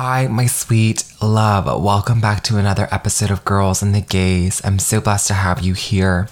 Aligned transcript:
Hi, 0.00 0.28
my 0.28 0.46
sweet 0.46 1.02
love. 1.20 1.64
Welcome 1.82 2.20
back 2.20 2.44
to 2.44 2.56
another 2.56 2.86
episode 2.92 3.32
of 3.32 3.44
Girls 3.44 3.82
and 3.82 3.92
the 3.92 4.00
Gays. 4.00 4.64
I'm 4.64 4.78
so 4.78 5.00
blessed 5.00 5.26
to 5.26 5.34
have 5.34 5.60
you 5.60 5.74
here. 5.74 6.28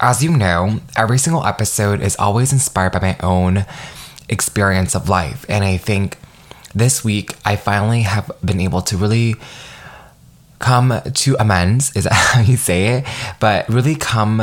As 0.00 0.24
you 0.24 0.36
know, 0.36 0.80
every 0.96 1.16
single 1.16 1.46
episode 1.46 2.00
is 2.00 2.16
always 2.16 2.52
inspired 2.52 2.94
by 2.94 2.98
my 2.98 3.16
own 3.22 3.66
experience 4.28 4.96
of 4.96 5.08
life. 5.08 5.46
And 5.48 5.62
I 5.62 5.76
think 5.76 6.18
this 6.74 7.04
week 7.04 7.36
I 7.44 7.54
finally 7.54 8.02
have 8.02 8.32
been 8.44 8.58
able 8.58 8.82
to 8.82 8.96
really 8.96 9.36
come 10.58 11.00
to 11.00 11.36
amends, 11.38 11.94
is 11.94 12.02
that 12.02 12.12
how 12.34 12.40
you 12.40 12.56
say 12.56 12.98
it? 12.98 13.04
But 13.38 13.68
really 13.68 13.94
come 13.94 14.42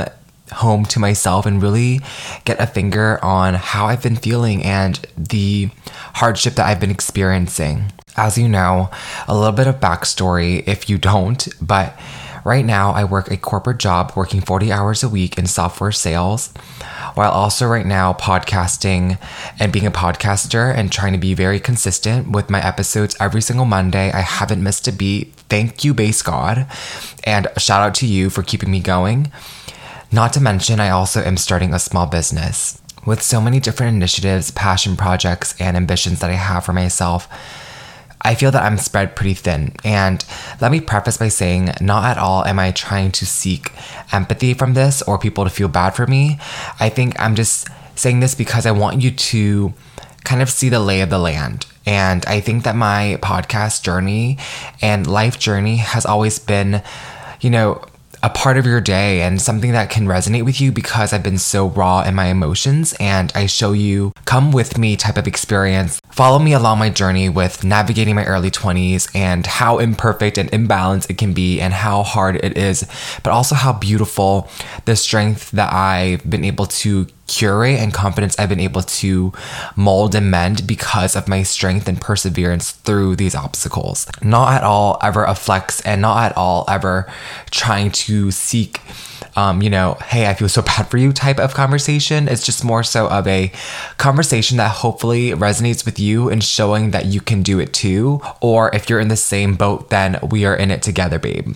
home 0.51 0.85
to 0.85 0.99
myself 0.99 1.45
and 1.45 1.61
really 1.61 1.99
get 2.43 2.59
a 2.59 2.67
finger 2.67 3.23
on 3.23 3.55
how 3.55 3.87
I've 3.87 4.03
been 4.03 4.15
feeling 4.15 4.63
and 4.63 4.99
the 5.17 5.69
hardship 6.15 6.55
that 6.55 6.67
I've 6.67 6.79
been 6.79 6.91
experiencing. 6.91 7.91
As 8.17 8.37
you 8.37 8.47
know, 8.47 8.89
a 9.27 9.35
little 9.35 9.51
bit 9.51 9.67
of 9.67 9.79
backstory 9.79 10.65
if 10.67 10.89
you 10.89 10.97
don't, 10.97 11.47
but 11.61 11.97
right 12.45 12.63
now 12.63 12.91
I 12.91 13.03
work 13.03 13.29
a 13.29 13.35
corporate 13.37 13.79
job 13.79 14.13
working 14.15 14.39
40 14.39 14.71
hours 14.71 15.03
a 15.03 15.09
week 15.09 15.37
in 15.37 15.47
software 15.47 15.91
sales, 15.91 16.53
while 17.15 17.31
also 17.31 17.65
right 17.65 17.85
now 17.85 18.13
podcasting 18.13 19.17
and 19.59 19.73
being 19.73 19.85
a 19.85 19.91
podcaster 19.91 20.73
and 20.73 20.91
trying 20.91 21.11
to 21.11 21.19
be 21.19 21.33
very 21.33 21.59
consistent 21.59 22.31
with 22.31 22.49
my 22.49 22.65
episodes 22.65 23.17
every 23.19 23.41
single 23.41 23.65
Monday. 23.65 24.11
I 24.11 24.21
haven't 24.21 24.63
missed 24.63 24.87
a 24.87 24.93
beat. 24.93 25.33
Thank 25.49 25.83
you, 25.83 25.93
Base 25.93 26.21
God. 26.21 26.67
And 27.25 27.47
a 27.55 27.59
shout 27.59 27.81
out 27.81 27.95
to 27.95 28.07
you 28.07 28.29
for 28.29 28.43
keeping 28.43 28.71
me 28.71 28.79
going. 28.79 29.31
Not 30.11 30.33
to 30.33 30.41
mention, 30.41 30.79
I 30.79 30.89
also 30.89 31.21
am 31.21 31.37
starting 31.37 31.73
a 31.73 31.79
small 31.79 32.05
business. 32.05 32.81
With 33.05 33.21
so 33.21 33.39
many 33.39 33.59
different 33.59 33.95
initiatives, 33.95 34.51
passion 34.51 34.95
projects, 34.95 35.55
and 35.59 35.77
ambitions 35.77 36.19
that 36.19 36.29
I 36.29 36.33
have 36.33 36.65
for 36.65 36.73
myself, 36.73 37.27
I 38.21 38.33
feel 38.33 38.49
that 38.51 38.63
I'm 38.63 38.77
spread 38.77 39.15
pretty 39.15 39.35
thin. 39.35 39.73
And 39.83 40.25
let 40.59 40.71
me 40.71 40.81
preface 40.81 41.17
by 41.17 41.27
saying, 41.27 41.71
not 41.79 42.05
at 42.05 42.17
all 42.17 42.43
am 42.45 42.57
I 42.57 42.71
trying 42.71 43.11
to 43.11 43.25
seek 43.25 43.71
empathy 44.11 44.55
from 44.55 44.73
this 44.73 45.03
or 45.03 45.19
people 45.19 45.43
to 45.43 45.49
feel 45.51 45.67
bad 45.67 45.91
for 45.91 46.07
me. 46.07 46.39
I 46.79 46.89
think 46.89 47.19
I'm 47.19 47.35
just 47.35 47.67
saying 47.95 48.21
this 48.21 48.33
because 48.33 48.65
I 48.65 48.71
want 48.71 49.01
you 49.01 49.11
to 49.11 49.73
kind 50.23 50.41
of 50.41 50.49
see 50.49 50.69
the 50.69 50.79
lay 50.79 51.01
of 51.01 51.11
the 51.11 51.19
land. 51.19 51.67
And 51.85 52.25
I 52.25 52.39
think 52.39 52.63
that 52.63 52.75
my 52.75 53.19
podcast 53.21 53.83
journey 53.83 54.39
and 54.81 55.05
life 55.05 55.37
journey 55.37 55.77
has 55.77 56.03
always 56.03 56.39
been, 56.39 56.81
you 57.41 57.51
know, 57.51 57.83
a 58.25 58.29
part 58.29 58.57
of 58.57 58.65
your 58.65 58.81
day 58.81 59.21
and 59.21 59.39
something 59.39 59.73
that 59.73 59.91
can 59.91 60.07
resonate 60.07 60.43
with 60.43 60.59
you 60.59 60.71
because 60.71 61.13
I've 61.13 61.21
been 61.21 61.37
so 61.37 61.67
raw 61.67 62.01
in 62.01 62.15
my 62.15 62.25
emotions 62.25 62.95
and 62.99 63.31
I 63.35 63.45
show 63.45 63.71
you 63.71 64.13
come 64.25 64.51
with 64.51 64.79
me 64.79 64.97
type 64.97 65.17
of 65.17 65.27
experience. 65.27 66.01
Follow 66.09 66.39
me 66.39 66.53
along 66.53 66.79
my 66.79 66.89
journey 66.89 67.29
with 67.29 67.63
navigating 67.63 68.15
my 68.15 68.25
early 68.25 68.49
20s 68.49 69.15
and 69.15 69.45
how 69.45 69.77
imperfect 69.77 70.39
and 70.39 70.51
imbalanced 70.51 71.07
it 71.11 71.19
can 71.19 71.33
be 71.33 71.61
and 71.61 71.71
how 71.71 72.01
hard 72.01 72.37
it 72.37 72.57
is, 72.57 72.83
but 73.21 73.29
also 73.29 73.53
how 73.53 73.73
beautiful 73.73 74.49
the 74.85 74.95
strength 74.95 75.51
that 75.51 75.71
I've 75.71 76.27
been 76.27 76.43
able 76.43 76.65
to 76.65 77.05
curate 77.27 77.79
and 77.79 77.93
confidence 77.93 78.37
I've 78.37 78.49
been 78.49 78.59
able 78.59 78.81
to 78.81 79.33
mold 79.75 80.15
and 80.15 80.29
mend 80.29 80.67
because 80.67 81.15
of 81.15 81.27
my 81.27 81.43
strength 81.43 81.87
and 81.87 81.99
perseverance 81.99 82.71
through 82.71 83.15
these 83.15 83.35
obstacles. 83.35 84.07
Not 84.21 84.53
at 84.53 84.63
all 84.63 84.97
ever 85.01 85.23
a 85.23 85.35
flex 85.35 85.81
and 85.81 86.01
not 86.01 86.31
at 86.31 86.37
all 86.37 86.65
ever 86.67 87.11
trying 87.51 87.91
to 87.91 88.31
seek 88.31 88.81
um, 89.35 89.61
you 89.61 89.69
know, 89.69 89.97
hey, 90.05 90.27
I 90.27 90.33
feel 90.33 90.49
so 90.49 90.61
bad 90.61 90.87
for 90.87 90.97
you 90.97 91.11
type 91.11 91.39
of 91.39 91.53
conversation. 91.53 92.27
It's 92.27 92.45
just 92.45 92.63
more 92.63 92.83
so 92.83 93.07
of 93.07 93.27
a 93.27 93.51
conversation 93.97 94.57
that 94.57 94.71
hopefully 94.71 95.31
resonates 95.31 95.85
with 95.85 95.99
you 95.99 96.29
and 96.29 96.43
showing 96.43 96.91
that 96.91 97.05
you 97.05 97.21
can 97.21 97.43
do 97.43 97.59
it 97.59 97.73
too. 97.73 98.21
Or 98.41 98.73
if 98.73 98.89
you're 98.89 98.99
in 98.99 99.09
the 99.09 99.15
same 99.17 99.55
boat, 99.55 99.89
then 99.89 100.19
we 100.29 100.45
are 100.45 100.55
in 100.55 100.71
it 100.71 100.81
together, 100.81 101.19
babe. 101.19 101.55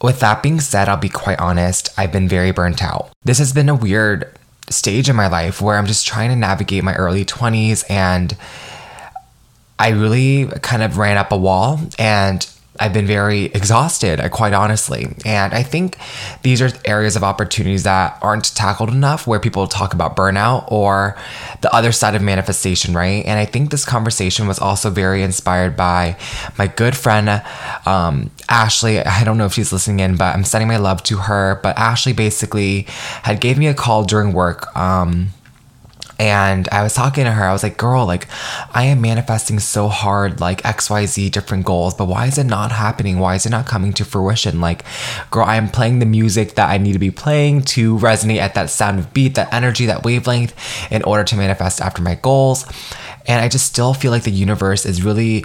With 0.00 0.18
that 0.20 0.42
being 0.42 0.60
said, 0.60 0.88
I'll 0.88 0.96
be 0.96 1.08
quite 1.08 1.38
honest, 1.38 1.88
I've 1.96 2.10
been 2.10 2.28
very 2.28 2.50
burnt 2.50 2.82
out. 2.82 3.10
This 3.24 3.38
has 3.38 3.52
been 3.52 3.68
a 3.68 3.74
weird 3.74 4.36
stage 4.70 5.08
in 5.08 5.16
my 5.16 5.28
life 5.28 5.60
where 5.60 5.76
I'm 5.76 5.86
just 5.86 6.06
trying 6.06 6.30
to 6.30 6.36
navigate 6.36 6.84
my 6.84 6.94
early 6.94 7.24
20s 7.24 7.84
and 7.90 8.36
I 9.78 9.90
really 9.90 10.46
kind 10.62 10.82
of 10.82 10.98
ran 10.98 11.16
up 11.16 11.32
a 11.32 11.36
wall 11.36 11.80
and 11.98 12.46
I've 12.80 12.94
been 12.94 13.06
very 13.06 13.46
exhausted, 13.46 14.18
quite 14.30 14.54
honestly. 14.54 15.08
And 15.26 15.52
I 15.52 15.62
think 15.62 15.98
these 16.42 16.62
are 16.62 16.70
areas 16.86 17.16
of 17.16 17.22
opportunities 17.22 17.82
that 17.82 18.18
aren't 18.22 18.54
tackled 18.54 18.88
enough 18.88 19.26
where 19.26 19.38
people 19.38 19.66
talk 19.66 19.92
about 19.92 20.16
burnout 20.16 20.70
or 20.72 21.16
the 21.60 21.72
other 21.74 21.92
side 21.92 22.14
of 22.14 22.22
manifestation, 22.22 22.94
right? 22.94 23.24
And 23.26 23.38
I 23.38 23.44
think 23.44 23.70
this 23.70 23.84
conversation 23.84 24.46
was 24.46 24.58
also 24.58 24.88
very 24.88 25.22
inspired 25.22 25.76
by 25.76 26.16
my 26.56 26.66
good 26.66 26.96
friend, 26.96 27.42
um, 27.84 28.30
Ashley. 28.48 29.00
I 29.00 29.22
don't 29.22 29.36
know 29.36 29.46
if 29.46 29.52
she's 29.52 29.72
listening 29.72 30.00
in, 30.00 30.16
but 30.16 30.34
I'm 30.34 30.44
sending 30.44 30.68
my 30.68 30.78
love 30.78 31.02
to 31.04 31.18
her. 31.18 31.60
But 31.62 31.76
Ashley 31.76 32.14
basically 32.14 32.86
had 33.22 33.40
gave 33.40 33.58
me 33.58 33.66
a 33.66 33.74
call 33.74 34.04
during 34.04 34.32
work. 34.32 34.74
Um, 34.74 35.28
and 36.22 36.68
I 36.70 36.84
was 36.84 36.94
talking 36.94 37.24
to 37.24 37.32
her, 37.32 37.44
I 37.44 37.52
was 37.52 37.64
like, 37.64 37.76
girl, 37.76 38.06
like, 38.06 38.28
I 38.72 38.84
am 38.84 39.00
manifesting 39.00 39.58
so 39.58 39.88
hard, 39.88 40.38
like 40.38 40.62
XYZ 40.62 41.32
different 41.32 41.66
goals, 41.66 41.94
but 41.94 42.06
why 42.06 42.26
is 42.26 42.38
it 42.38 42.44
not 42.44 42.70
happening? 42.70 43.18
Why 43.18 43.34
is 43.34 43.44
it 43.44 43.50
not 43.50 43.66
coming 43.66 43.92
to 43.94 44.04
fruition? 44.04 44.60
Like, 44.60 44.84
girl, 45.32 45.44
I 45.44 45.56
am 45.56 45.68
playing 45.68 45.98
the 45.98 46.06
music 46.06 46.54
that 46.54 46.70
I 46.70 46.78
need 46.78 46.92
to 46.92 47.00
be 47.00 47.10
playing 47.10 47.62
to 47.74 47.98
resonate 47.98 48.38
at 48.38 48.54
that 48.54 48.70
sound 48.70 49.00
of 49.00 49.12
beat, 49.12 49.34
that 49.34 49.52
energy, 49.52 49.86
that 49.86 50.04
wavelength 50.04 50.54
in 50.92 51.02
order 51.02 51.24
to 51.24 51.36
manifest 51.36 51.80
after 51.80 52.00
my 52.00 52.14
goals. 52.14 52.66
And 53.26 53.44
I 53.44 53.48
just 53.48 53.66
still 53.66 53.92
feel 53.92 54.12
like 54.12 54.22
the 54.22 54.30
universe 54.30 54.86
is 54.86 55.02
really 55.02 55.44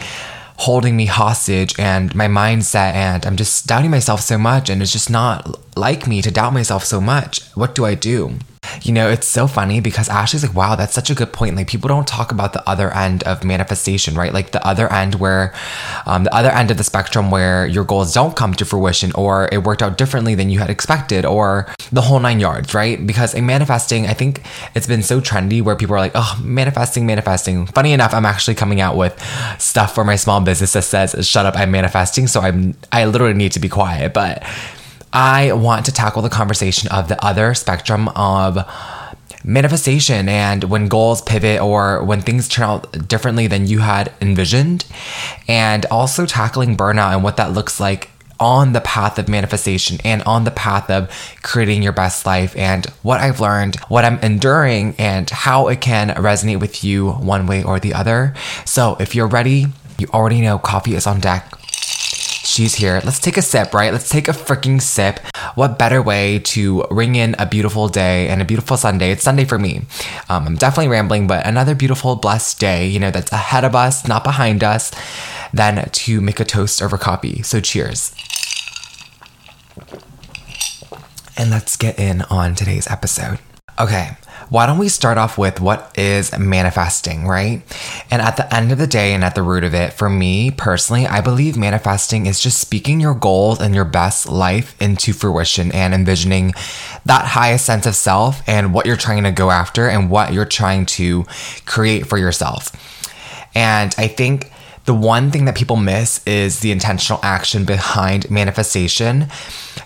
holding 0.57 0.95
me 0.95 1.07
hostage 1.07 1.73
and 1.79 2.13
my 2.13 2.27
mindset 2.27 2.93
and 2.93 3.25
I'm 3.25 3.35
just 3.35 3.65
doubting 3.65 3.89
myself 3.89 4.21
so 4.21 4.37
much 4.37 4.69
and 4.69 4.83
it's 4.83 4.91
just 4.91 5.09
not 5.09 5.59
like 5.75 6.05
me 6.05 6.21
to 6.21 6.29
doubt 6.29 6.53
myself 6.53 6.83
so 6.83 7.01
much. 7.01 7.47
What 7.55 7.73
do 7.73 7.83
I 7.83 7.95
do? 7.95 8.37
You 8.83 8.93
know, 8.93 9.09
it's 9.09 9.27
so 9.27 9.47
funny 9.47 9.79
because 9.79 10.09
Ashley's 10.09 10.43
like, 10.43 10.55
wow, 10.55 10.75
that's 10.75 10.93
such 10.93 11.09
a 11.09 11.15
good 11.15 11.33
point. 11.33 11.55
Like, 11.55 11.67
people 11.67 11.87
don't 11.87 12.07
talk 12.07 12.31
about 12.31 12.53
the 12.53 12.67
other 12.69 12.93
end 12.93 13.23
of 13.23 13.43
manifestation, 13.43 14.15
right? 14.15 14.33
Like, 14.33 14.51
the 14.51 14.65
other 14.65 14.91
end 14.91 15.15
where, 15.15 15.53
um, 16.05 16.23
the 16.23 16.33
other 16.33 16.49
end 16.49 16.71
of 16.71 16.77
the 16.77 16.83
spectrum 16.83 17.31
where 17.31 17.65
your 17.67 17.83
goals 17.83 18.13
don't 18.13 18.35
come 18.35 18.53
to 18.55 18.65
fruition 18.65 19.11
or 19.15 19.49
it 19.51 19.63
worked 19.63 19.81
out 19.81 19.97
differently 19.97 20.35
than 20.35 20.49
you 20.49 20.59
had 20.59 20.69
expected 20.69 21.25
or 21.25 21.67
the 21.91 22.01
whole 22.01 22.19
nine 22.19 22.39
yards, 22.39 22.73
right? 22.73 23.05
Because 23.05 23.33
in 23.33 23.45
manifesting, 23.45 24.07
I 24.07 24.13
think 24.13 24.41
it's 24.75 24.87
been 24.87 25.03
so 25.03 25.21
trendy 25.21 25.61
where 25.61 25.75
people 25.75 25.95
are 25.95 25.99
like, 25.99 26.13
oh, 26.15 26.39
manifesting, 26.43 27.05
manifesting. 27.05 27.65
Funny 27.67 27.93
enough, 27.93 28.13
I'm 28.13 28.25
actually 28.25 28.55
coming 28.55 28.81
out 28.81 28.97
with 28.97 29.17
stuff 29.59 29.95
for 29.95 30.03
my 30.03 30.15
small 30.15 30.41
business 30.41 30.73
that 30.73 30.83
says, 30.83 31.27
shut 31.27 31.45
up, 31.45 31.55
I'm 31.55 31.71
manifesting. 31.71 32.27
So 32.27 32.41
I'm, 32.41 32.75
I 32.91 33.05
literally 33.05 33.33
need 33.33 33.51
to 33.53 33.59
be 33.59 33.69
quiet. 33.69 34.13
But 34.13 34.43
I 35.13 35.53
want 35.53 35.85
to 35.85 35.91
tackle 35.91 36.21
the 36.21 36.29
conversation 36.29 36.89
of 36.89 37.07
the 37.07 37.23
other 37.25 37.53
spectrum 37.53 38.09
of 38.09 38.57
manifestation 39.43 40.27
and 40.27 40.65
when 40.65 40.87
goals 40.87 41.21
pivot 41.21 41.61
or 41.61 42.03
when 42.03 42.21
things 42.21 42.47
turn 42.47 42.65
out 42.65 43.07
differently 43.07 43.47
than 43.47 43.67
you 43.67 43.79
had 43.79 44.11
envisioned, 44.19 44.85
and 45.47 45.85
also 45.85 46.25
tackling 46.25 46.75
burnout 46.75 47.13
and 47.13 47.23
what 47.23 47.37
that 47.37 47.53
looks 47.53 47.79
like 47.79 48.09
on 48.39 48.73
the 48.73 48.81
path 48.81 49.17
of 49.17 49.27
manifestation 49.27 49.97
and 50.03 50.21
on 50.23 50.43
the 50.43 50.51
path 50.51 50.89
of 50.91 51.09
creating 51.41 51.81
your 51.81 51.93
best 51.93 52.25
life 52.25 52.55
and 52.55 52.85
what 53.01 53.19
I've 53.19 53.39
learned, 53.39 53.77
what 53.87 54.05
I'm 54.05 54.19
enduring, 54.19 54.93
and 54.99 55.27
how 55.29 55.69
it 55.69 55.81
can 55.81 56.09
resonate 56.09 56.59
with 56.59 56.83
you 56.83 57.11
one 57.11 57.47
way 57.47 57.63
or 57.63 57.79
the 57.79 57.93
other. 57.93 58.35
So 58.65 58.95
if 58.99 59.15
you're 59.15 59.27
ready, 59.27 59.67
you 59.97 60.07
already 60.13 60.41
know 60.41 60.59
coffee 60.59 60.93
is 60.93 61.07
on 61.07 61.19
deck 61.19 61.56
she's 62.47 62.75
here. 62.75 63.01
Let's 63.03 63.19
take 63.19 63.37
a 63.37 63.41
sip, 63.41 63.73
right? 63.73 63.91
Let's 63.91 64.09
take 64.09 64.27
a 64.27 64.31
freaking 64.31 64.81
sip. 64.81 65.19
What 65.55 65.77
better 65.77 66.01
way 66.01 66.39
to 66.39 66.85
ring 66.89 67.15
in 67.15 67.35
a 67.37 67.45
beautiful 67.45 67.87
day 67.89 68.29
and 68.29 68.41
a 68.41 68.45
beautiful 68.45 68.77
Sunday? 68.77 69.11
It's 69.11 69.23
Sunday 69.23 69.45
for 69.45 69.59
me. 69.59 69.81
Um, 70.29 70.47
I'm 70.47 70.55
definitely 70.55 70.87
rambling, 70.87 71.27
but 71.27 71.45
another 71.45 71.75
beautiful, 71.75 72.15
blessed 72.15 72.59
day, 72.59 72.87
you 72.87 72.99
know, 72.99 73.11
that's 73.11 73.31
ahead 73.31 73.65
of 73.65 73.75
us, 73.75 74.07
not 74.07 74.23
behind 74.23 74.63
us, 74.63 74.91
than 75.53 75.89
to 75.89 76.21
make 76.21 76.39
a 76.39 76.45
toast 76.45 76.81
over 76.81 76.97
coffee. 76.97 77.41
So 77.43 77.59
cheers. 77.59 78.13
And 81.35 81.51
let's 81.51 81.75
get 81.75 81.99
in 81.99 82.23
on 82.23 82.55
today's 82.55 82.87
episode. 82.87 83.39
Okay, 83.79 84.17
why 84.49 84.65
don't 84.65 84.77
we 84.77 84.87
start 84.87 85.17
off 85.17 85.37
with 85.37 85.59
what 85.59 85.97
is 85.97 86.37
manifesting, 86.37 87.27
right? 87.27 87.61
And 88.09 88.21
at 88.21 88.37
the 88.37 88.53
end 88.53 88.71
of 88.71 88.77
the 88.77 88.87
day 88.87 89.13
and 89.13 89.23
at 89.23 89.35
the 89.35 89.41
root 89.41 89.63
of 89.63 89.73
it, 89.73 89.93
for 89.93 90.09
me 90.09 90.51
personally, 90.51 91.05
I 91.05 91.21
believe 91.21 91.57
manifesting 91.57 92.25
is 92.25 92.39
just 92.39 92.59
speaking 92.59 92.99
your 92.99 93.13
goals 93.13 93.59
and 93.59 93.75
your 93.75 93.85
best 93.85 94.29
life 94.29 94.79
into 94.81 95.11
fruition 95.11 95.71
and 95.73 95.93
envisioning 95.93 96.53
that 97.05 97.25
highest 97.25 97.65
sense 97.65 97.85
of 97.85 97.95
self 97.95 98.41
and 98.47 98.73
what 98.73 98.85
you're 98.85 98.95
trying 98.95 99.23
to 99.23 99.31
go 99.31 99.51
after 99.51 99.87
and 99.89 100.09
what 100.09 100.33
you're 100.33 100.45
trying 100.45 100.85
to 100.85 101.25
create 101.65 102.07
for 102.07 102.17
yourself. 102.17 102.71
And 103.53 103.93
I 103.97 104.07
think 104.07 104.51
the 104.85 104.93
one 104.93 105.31
thing 105.31 105.43
that 105.45 105.55
people 105.57 105.75
miss 105.75 106.25
is 106.25 106.61
the 106.61 106.71
intentional 106.71 107.19
action 107.21 107.65
behind 107.65 108.31
manifestation. 108.31 109.27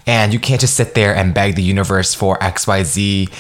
And 0.05 0.31
you 0.31 0.39
can't 0.39 0.61
just 0.61 0.75
sit 0.75 0.93
there 0.93 1.15
and 1.15 1.33
beg 1.33 1.55
the 1.55 1.63
universe 1.63 2.13
for 2.13 2.37
XYZ 2.37 3.31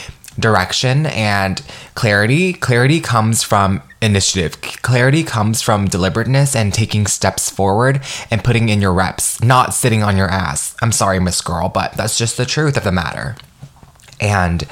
direction 0.41 1.05
and 1.05 1.61
clarity. 1.95 2.53
Clarity 2.53 2.99
comes 2.99 3.43
from 3.43 3.81
initiative. 4.01 4.59
Clarity 4.81 5.23
comes 5.23 5.61
from 5.61 5.87
deliberateness 5.87 6.55
and 6.55 6.73
taking 6.73 7.07
steps 7.07 7.49
forward 7.49 8.01
and 8.29 8.43
putting 8.43 8.69
in 8.69 8.81
your 8.81 8.93
reps, 8.93 9.41
not 9.41 9.73
sitting 9.73 10.03
on 10.03 10.17
your 10.17 10.29
ass. 10.29 10.75
I'm 10.81 10.91
sorry, 10.91 11.19
Miss 11.19 11.41
Girl, 11.41 11.69
but 11.69 11.93
that's 11.93 12.17
just 12.17 12.37
the 12.37 12.45
truth 12.45 12.77
of 12.77 12.83
the 12.83 12.91
matter. 12.91 13.35
And 14.19 14.63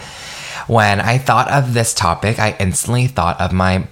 when 0.68 1.00
I 1.00 1.18
thought 1.18 1.50
of 1.52 1.74
this 1.74 1.94
topic, 1.94 2.40
I 2.40 2.56
instantly 2.60 3.08
thought 3.08 3.40
of 3.40 3.54
my 3.54 3.88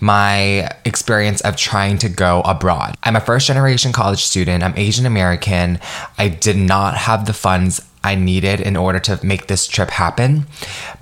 my 0.00 0.68
experience 0.84 1.40
of 1.42 1.56
trying 1.56 1.96
to 1.96 2.10
go 2.10 2.42
abroad. 2.42 2.94
I'm 3.04 3.16
a 3.16 3.20
first 3.20 3.46
generation 3.46 3.90
college 3.92 4.22
student. 4.22 4.62
I'm 4.62 4.74
Asian 4.76 5.06
American. 5.06 5.80
I 6.18 6.28
did 6.28 6.58
not 6.58 6.94
have 6.94 7.24
the 7.24 7.32
funds 7.32 7.80
I 8.04 8.14
needed 8.14 8.60
in 8.60 8.76
order 8.76 9.00
to 9.00 9.18
make 9.24 9.46
this 9.46 9.66
trip 9.66 9.90
happen, 9.90 10.46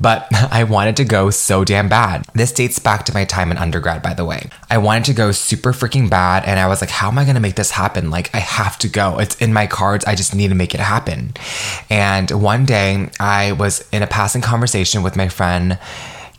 but 0.00 0.28
I 0.50 0.64
wanted 0.64 0.96
to 0.98 1.04
go 1.04 1.30
so 1.30 1.64
damn 1.64 1.88
bad. 1.88 2.24
This 2.34 2.52
dates 2.52 2.78
back 2.78 3.04
to 3.06 3.14
my 3.14 3.24
time 3.24 3.50
in 3.50 3.58
undergrad, 3.58 4.02
by 4.02 4.14
the 4.14 4.24
way. 4.24 4.48
I 4.70 4.78
wanted 4.78 5.04
to 5.06 5.14
go 5.14 5.32
super 5.32 5.72
freaking 5.72 6.08
bad, 6.08 6.44
and 6.44 6.58
I 6.58 6.68
was 6.68 6.80
like, 6.80 6.90
how 6.90 7.08
am 7.08 7.18
I 7.18 7.24
gonna 7.24 7.40
make 7.40 7.56
this 7.56 7.72
happen? 7.72 8.10
Like, 8.10 8.34
I 8.34 8.38
have 8.38 8.78
to 8.78 8.88
go. 8.88 9.18
It's 9.18 9.34
in 9.36 9.52
my 9.52 9.66
cards. 9.66 10.04
I 10.04 10.14
just 10.14 10.34
need 10.34 10.48
to 10.48 10.54
make 10.54 10.74
it 10.74 10.80
happen. 10.80 11.34
And 11.90 12.30
one 12.30 12.64
day, 12.64 13.10
I 13.18 13.52
was 13.52 13.86
in 13.92 14.02
a 14.02 14.06
passing 14.06 14.42
conversation 14.42 15.02
with 15.02 15.16
my 15.16 15.28
friend. 15.28 15.78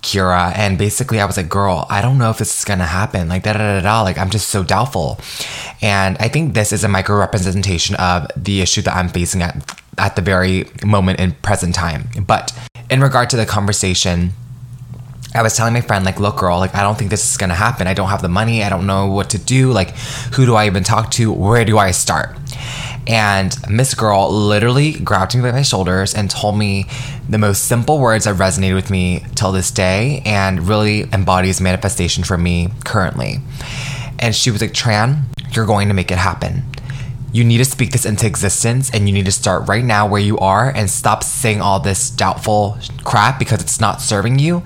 Kira. 0.03 0.55
And 0.55 0.77
basically, 0.77 1.19
I 1.19 1.25
was 1.25 1.37
like, 1.37 1.49
girl, 1.49 1.87
I 1.89 2.01
don't 2.01 2.17
know 2.17 2.29
if 2.29 2.37
this 2.37 2.59
is 2.59 2.65
gonna 2.65 2.85
happen. 2.85 3.29
Like, 3.29 3.43
da 3.43 3.53
da 3.53 3.59
da 3.59 3.81
da. 3.81 4.01
Like, 4.03 4.17
I'm 4.17 4.29
just 4.29 4.49
so 4.49 4.63
doubtful. 4.63 5.19
And 5.81 6.17
I 6.19 6.27
think 6.27 6.53
this 6.53 6.71
is 6.71 6.83
a 6.83 6.87
micro 6.87 7.17
representation 7.17 7.95
of 7.95 8.27
the 8.35 8.61
issue 8.61 8.81
that 8.83 8.95
I'm 8.95 9.09
facing 9.09 9.41
at 9.41 9.55
at 9.97 10.15
the 10.15 10.21
very 10.21 10.65
moment 10.83 11.19
in 11.19 11.31
present 11.31 11.75
time. 11.75 12.09
But 12.25 12.51
in 12.89 13.01
regard 13.01 13.29
to 13.31 13.37
the 13.37 13.45
conversation, 13.45 14.33
I 15.35 15.41
was 15.41 15.55
telling 15.55 15.73
my 15.73 15.81
friend, 15.81 16.05
like, 16.05 16.19
look, 16.19 16.37
girl, 16.37 16.59
like, 16.59 16.75
I 16.75 16.81
don't 16.81 16.97
think 16.97 17.09
this 17.09 17.29
is 17.29 17.37
gonna 17.37 17.55
happen. 17.55 17.87
I 17.87 17.93
don't 17.93 18.09
have 18.09 18.21
the 18.21 18.29
money. 18.29 18.63
I 18.63 18.69
don't 18.69 18.85
know 18.85 19.07
what 19.07 19.31
to 19.31 19.37
do. 19.37 19.71
Like, 19.71 19.95
who 20.35 20.45
do 20.45 20.55
I 20.55 20.67
even 20.67 20.83
talk 20.83 21.11
to? 21.11 21.31
Where 21.31 21.65
do 21.65 21.77
I 21.77 21.91
start? 21.91 22.37
And 23.07 23.55
Miss 23.69 23.95
Girl 23.95 24.31
literally 24.31 24.93
grabbed 24.93 25.35
me 25.35 25.41
by 25.41 25.51
my 25.51 25.61
shoulders 25.61 26.13
and 26.13 26.29
told 26.29 26.57
me 26.57 26.85
the 27.27 27.37
most 27.37 27.65
simple 27.65 27.99
words 27.99 28.25
that 28.25 28.35
resonated 28.35 28.75
with 28.75 28.89
me 28.89 29.25
till 29.35 29.51
this 29.51 29.71
day 29.71 30.21
and 30.25 30.67
really 30.67 31.01
embodies 31.11 31.59
manifestation 31.59 32.23
for 32.23 32.37
me 32.37 32.69
currently. 32.85 33.39
And 34.19 34.33
she 34.33 34.51
was 34.51 34.61
like, 34.61 34.71
Tran, 34.71 35.23
you're 35.53 35.65
going 35.65 35.89
to 35.89 35.93
make 35.93 36.11
it 36.11 36.17
happen. 36.17 36.63
You 37.33 37.43
need 37.43 37.57
to 37.57 37.65
speak 37.65 37.91
this 37.91 38.05
into 38.05 38.27
existence 38.27 38.91
and 38.93 39.09
you 39.09 39.13
need 39.13 39.25
to 39.25 39.31
start 39.31 39.67
right 39.67 39.83
now 39.83 40.07
where 40.07 40.21
you 40.21 40.37
are 40.37 40.69
and 40.69 40.87
stop 40.87 41.23
saying 41.23 41.61
all 41.61 41.79
this 41.79 42.11
doubtful 42.11 42.77
crap 43.03 43.39
because 43.39 43.59
it's 43.59 43.81
not 43.81 44.01
serving 44.01 44.37
you. 44.37 44.61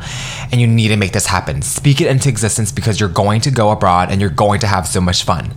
And 0.52 0.60
you 0.60 0.68
need 0.68 0.90
to 0.90 0.98
make 0.98 1.14
this 1.14 1.28
happen. 1.28 1.62
Speak 1.62 2.02
it 2.02 2.08
into 2.08 2.28
existence 2.28 2.74
because 2.74 3.00
you're 3.00 3.08
going 3.08 3.40
to 3.42 3.52
go 3.52 3.72
abroad 3.72 4.12
and 4.12 4.20
you're 4.20 4.30
going 4.30 4.60
to 4.60 4.68
have 4.68 4.86
so 4.86 5.00
much 5.00 5.24
fun. 5.24 5.54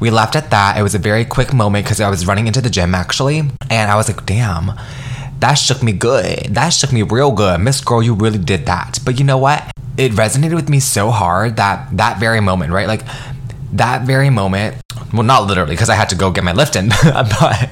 We 0.00 0.10
left 0.10 0.36
at 0.36 0.50
that. 0.50 0.78
It 0.78 0.82
was 0.84 0.94
a 0.94 1.00
very 1.00 1.24
quick 1.24 1.52
moment 1.52 1.86
because 1.86 2.00
I 2.00 2.08
was 2.08 2.24
running 2.24 2.46
into 2.46 2.60
the 2.60 2.70
gym 2.70 2.94
actually. 2.94 3.40
And 3.68 3.90
I 3.90 3.96
was 3.96 4.08
like, 4.08 4.24
damn, 4.24 4.78
that 5.40 5.54
shook 5.54 5.82
me 5.82 5.90
good. 5.90 6.54
That 6.54 6.68
shook 6.68 6.92
me 6.92 7.02
real 7.02 7.32
good. 7.32 7.58
Miss 7.58 7.80
Girl, 7.80 8.00
you 8.00 8.14
really 8.14 8.38
did 8.38 8.64
that. 8.66 9.00
But 9.04 9.18
you 9.18 9.24
know 9.24 9.38
what? 9.38 9.68
It 9.96 10.12
resonated 10.12 10.54
with 10.54 10.68
me 10.68 10.78
so 10.78 11.10
hard 11.10 11.56
that 11.56 11.96
that 11.96 12.20
very 12.20 12.40
moment, 12.40 12.72
right? 12.72 12.86
Like, 12.86 13.02
that 13.72 14.02
very 14.02 14.30
moment, 14.30 14.76
well, 15.12 15.22
not 15.22 15.46
literally 15.46 15.72
because 15.72 15.88
I 15.88 15.94
had 15.94 16.08
to 16.10 16.16
go 16.16 16.30
get 16.30 16.44
my 16.44 16.52
lift 16.52 16.76
in, 16.76 16.88
but 17.04 17.70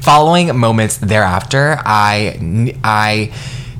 following 0.00 0.56
moments 0.56 0.98
thereafter, 0.98 1.78
I 1.84 2.74
I 2.84 3.32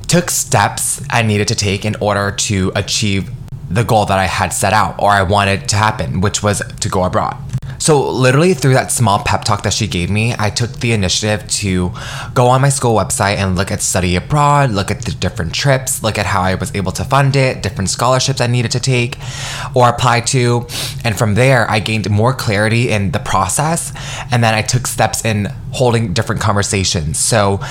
took 0.07 0.29
steps 0.29 1.01
I 1.09 1.21
needed 1.21 1.47
to 1.49 1.55
take 1.55 1.85
in 1.85 1.95
order 2.01 2.31
to 2.31 2.71
achieve 2.75 3.29
the 3.69 3.83
goal 3.83 4.05
that 4.05 4.17
I 4.17 4.25
had 4.25 4.51
set 4.51 4.73
out 4.73 4.99
or 4.99 5.11
I 5.11 5.21
wanted 5.21 5.69
to 5.69 5.75
happen, 5.75 6.21
which 6.21 6.41
was 6.41 6.61
to 6.79 6.89
go 6.89 7.03
abroad. 7.03 7.37
So, 7.79 8.09
literally, 8.11 8.53
through 8.53 8.73
that 8.73 8.91
small 8.91 9.19
pep 9.23 9.45
talk 9.45 9.63
that 9.63 9.71
she 9.71 9.87
gave 9.87 10.09
me, 10.09 10.35
I 10.37 10.49
took 10.49 10.69
the 10.79 10.91
initiative 10.91 11.47
to 11.47 11.91
go 12.33 12.47
on 12.47 12.61
my 12.61 12.67
school 12.67 12.93
website 12.93 13.37
and 13.37 13.55
look 13.55 13.71
at 13.71 13.81
study 13.81 14.17
abroad, 14.17 14.71
look 14.71 14.91
at 14.91 15.05
the 15.05 15.11
different 15.11 15.53
trips, 15.55 16.03
look 16.03 16.17
at 16.17 16.25
how 16.25 16.41
I 16.41 16.55
was 16.55 16.75
able 16.75 16.91
to 16.91 17.05
fund 17.05 17.37
it, 17.37 17.63
different 17.63 17.89
scholarships 17.89 18.41
I 18.41 18.47
needed 18.47 18.71
to 18.71 18.81
take 18.81 19.17
or 19.73 19.87
apply 19.87 20.21
to. 20.21 20.67
And 21.05 21.17
from 21.17 21.35
there, 21.35 21.71
I 21.71 21.79
gained 21.79 22.09
more 22.09 22.33
clarity 22.33 22.89
in 22.89 23.11
the 23.11 23.19
process. 23.19 23.93
And 24.29 24.43
then 24.43 24.53
I 24.53 24.61
took 24.61 24.85
steps 24.85 25.23
in 25.23 25.45
holding 25.71 26.13
different 26.13 26.41
conversations. 26.41 27.17
So, 27.17 27.61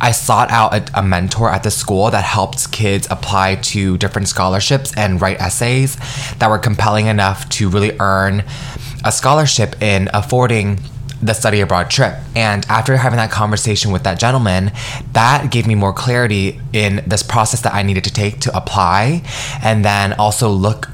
I 0.00 0.12
sought 0.12 0.52
out 0.52 0.74
a, 0.74 1.00
a, 1.00 1.02
mentor 1.02 1.50
at 1.50 1.64
the 1.64 1.72
school 1.72 2.08
that 2.12 2.22
helped 2.22 2.70
kids 2.70 3.08
apply 3.10 3.56
to 3.56 3.98
different 3.98 4.28
scholarships 4.28 4.94
and 4.96 5.20
write 5.20 5.40
essays 5.40 5.96
that 6.36 6.48
were 6.48 6.58
compelling 6.58 7.06
enough 7.06 7.48
to 7.48 7.68
really 7.68 7.96
earn 7.98 8.44
a 9.04 9.12
scholarship 9.12 9.80
in 9.82 10.08
affording 10.12 10.80
the 11.22 11.32
study 11.32 11.60
abroad 11.60 11.90
trip. 11.90 12.14
And 12.36 12.64
after 12.66 12.96
having 12.96 13.16
that 13.16 13.30
conversation 13.30 13.90
with 13.90 14.04
that 14.04 14.18
gentleman, 14.18 14.70
that 15.12 15.50
gave 15.50 15.66
me 15.66 15.74
more 15.74 15.92
clarity 15.92 16.60
in 16.72 17.02
this 17.06 17.22
process 17.22 17.62
that 17.62 17.74
I 17.74 17.82
needed 17.82 18.04
to 18.04 18.12
take 18.12 18.40
to 18.40 18.56
apply 18.56 19.22
and 19.62 19.84
then 19.84 20.12
also 20.14 20.48
look 20.48 20.88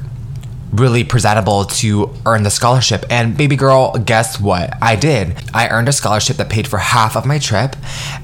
really 0.75 1.05
presentable 1.05 1.65
to 1.65 2.12
earn 2.26 2.43
the 2.43 2.50
scholarship. 2.50 3.05
And 3.09 3.37
baby 3.37 3.56
girl, 3.56 3.93
guess 3.93 4.41
what? 4.41 4.75
I 4.82 4.97
did. 4.97 5.37
I 5.55 5.69
earned 5.69 5.88
a 5.88 5.93
scholarship 5.93 6.37
that 6.38 6.50
paid 6.50 6.67
for 6.67 6.79
half 6.79 7.17
of 7.17 7.25
my 7.25 7.38
trip. 7.38 7.76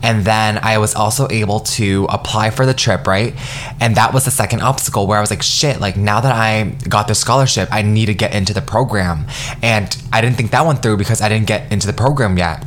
And 0.03 0.25
then 0.25 0.59
I 0.59 0.79
was 0.79 0.95
also 0.95 1.29
able 1.31 1.61
to 1.61 2.07
apply 2.11 2.51
for 2.51 2.67
the 2.67 2.75
trip, 2.75 3.07
right? 3.07 3.35
And 3.81 3.95
that 3.97 4.13
was 4.13 4.25
the 4.25 4.31
second 4.31 4.63
obstacle 4.63 5.07
where 5.07 5.19
I 5.19 5.21
was 5.21 5.31
like, 5.31 5.43
shit, 5.43 5.81
like 5.81 5.97
now 5.97 6.21
that 6.21 6.35
I 6.35 6.77
got 6.89 7.09
the 7.09 7.15
scholarship, 7.15 7.69
I 7.71 7.83
need 7.83 8.07
to 8.07 8.15
get 8.15 8.35
into 8.35 8.53
the 8.53 8.63
program. 8.63 9.27
And 9.63 9.97
I 10.13 10.21
didn't 10.21 10.37
think 10.37 10.51
that 10.51 10.65
one 10.65 10.77
through 10.77 10.97
because 10.97 11.21
I 11.21 11.29
didn't 11.29 11.47
get 11.47 11.71
into 11.71 11.87
the 11.87 11.93
program 11.93 12.37
yet. 12.37 12.65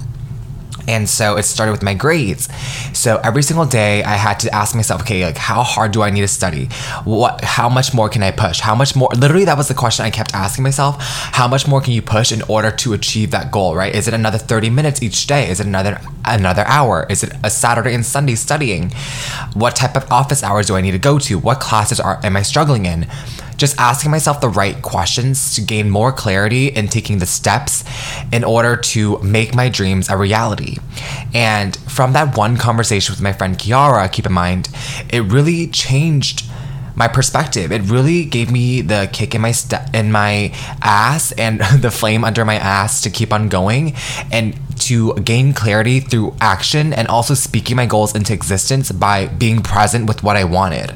And 0.88 1.10
so 1.10 1.38
it 1.38 1.44
started 1.44 1.72
with 1.72 1.84
my 1.84 1.94
grades. 1.94 2.50
So 2.94 3.20
every 3.24 3.44
single 3.44 3.66
day 3.66 4.04
I 4.04 4.16
had 4.16 4.40
to 4.42 4.54
ask 4.54 4.76
myself, 4.76 5.02
okay, 5.02 5.26
like 5.26 5.38
how 5.38 5.64
hard 5.64 5.92
do 5.92 6.02
I 6.02 6.10
need 6.10 6.22
to 6.22 6.28
study? 6.28 6.66
What 7.04 7.44
how 7.44 7.70
much 7.70 7.94
more 7.94 8.10
can 8.10 8.24
I 8.24 8.32
push? 8.32 8.60
How 8.60 8.76
much 8.76 8.96
more 8.96 9.10
literally 9.16 9.46
that 9.46 9.58
was 9.58 9.68
the 9.68 9.74
question 9.74 10.06
I 10.06 10.10
kept 10.12 10.34
asking 10.34 10.64
myself. 10.64 10.98
How 11.00 11.48
much 11.48 11.68
more 11.68 11.82
can 11.82 11.94
you 11.94 12.02
push 12.02 12.32
in 12.32 12.42
order 12.44 12.72
to 12.72 12.94
achieve 12.94 13.32
that 13.32 13.52
goal, 13.52 13.76
right? 13.76 13.94
Is 13.94 14.08
it 14.08 14.14
another 14.14 14.38
30 14.38 14.70
minutes 14.70 15.02
each 15.02 15.28
day? 15.28 15.50
Is 15.50 15.60
it 15.60 15.68
another 15.68 16.00
another 16.26 16.64
hour? 16.68 17.06
Is 17.10 17.24
it 17.24 17.34
a 17.44 17.50
Saturday 17.50 17.94
and 17.94 18.06
Sunday 18.06 18.36
studying? 18.36 18.92
What 19.54 19.76
type 19.76 19.96
of 19.96 20.10
office 20.12 20.44
hours 20.44 20.68
do 20.68 20.76
I 20.76 20.82
need 20.82 20.92
to 20.92 21.00
go 21.00 21.20
to? 21.20 21.38
What 21.38 21.60
classes 21.60 22.00
are 22.00 22.20
am 22.24 22.38
I 22.38 22.42
struggling 22.42 22.86
in? 22.86 23.08
Just 23.58 23.80
asking 23.80 24.12
myself 24.12 24.42
the 24.42 24.50
right 24.50 24.82
questions 24.82 25.56
to 25.56 25.62
gain 25.62 25.90
more 25.90 26.12
clarity 26.12 26.68
in 26.68 26.88
taking 26.88 27.20
the 27.20 27.26
steps 27.26 27.84
in 28.32 28.44
order 28.44 28.76
to 28.76 29.18
make 29.20 29.56
my 29.56 29.70
dreams 29.70 30.10
a 30.10 30.18
reality. 30.18 30.78
And 31.34 31.76
from 31.76 32.14
that 32.14 32.38
one 32.38 32.58
conversation 32.58 33.14
with 33.14 33.22
my 33.22 33.34
friend 33.34 33.58
Kiara, 33.58 34.12
keep 34.12 34.26
in 34.26 34.34
mind, 34.34 34.70
it 35.12 35.22
really 35.22 35.68
changed 35.68 36.46
my 36.96 37.08
perspective. 37.08 37.72
It 37.72 37.82
really 37.84 38.26
gave 38.26 38.52
me 38.52 38.82
the 38.82 39.10
kick 39.12 39.34
in 39.34 39.42
my 39.42 39.52
st- 39.52 39.94
in 39.94 40.12
my 40.12 40.54
ass 40.82 41.32
and 41.34 41.60
the 41.80 41.92
flame 41.92 42.24
under 42.24 42.46
my 42.46 42.56
ass 42.56 43.02
to 43.02 43.10
keep 43.10 43.34
on 43.34 43.50
going 43.50 43.94
and 44.32 44.56
to 44.82 45.14
gain 45.16 45.54
clarity 45.54 46.00
through 46.00 46.36
action 46.42 46.94
and 46.94 47.08
also 47.08 47.34
speaking 47.34 47.76
my 47.76 47.86
goals 47.86 48.16
into 48.16 48.34
existence 48.34 48.92
by 48.92 49.28
being 49.28 49.62
present 49.62 50.08
with 50.08 50.24
what 50.24 50.36
I 50.36 50.44
wanted. 50.44 50.94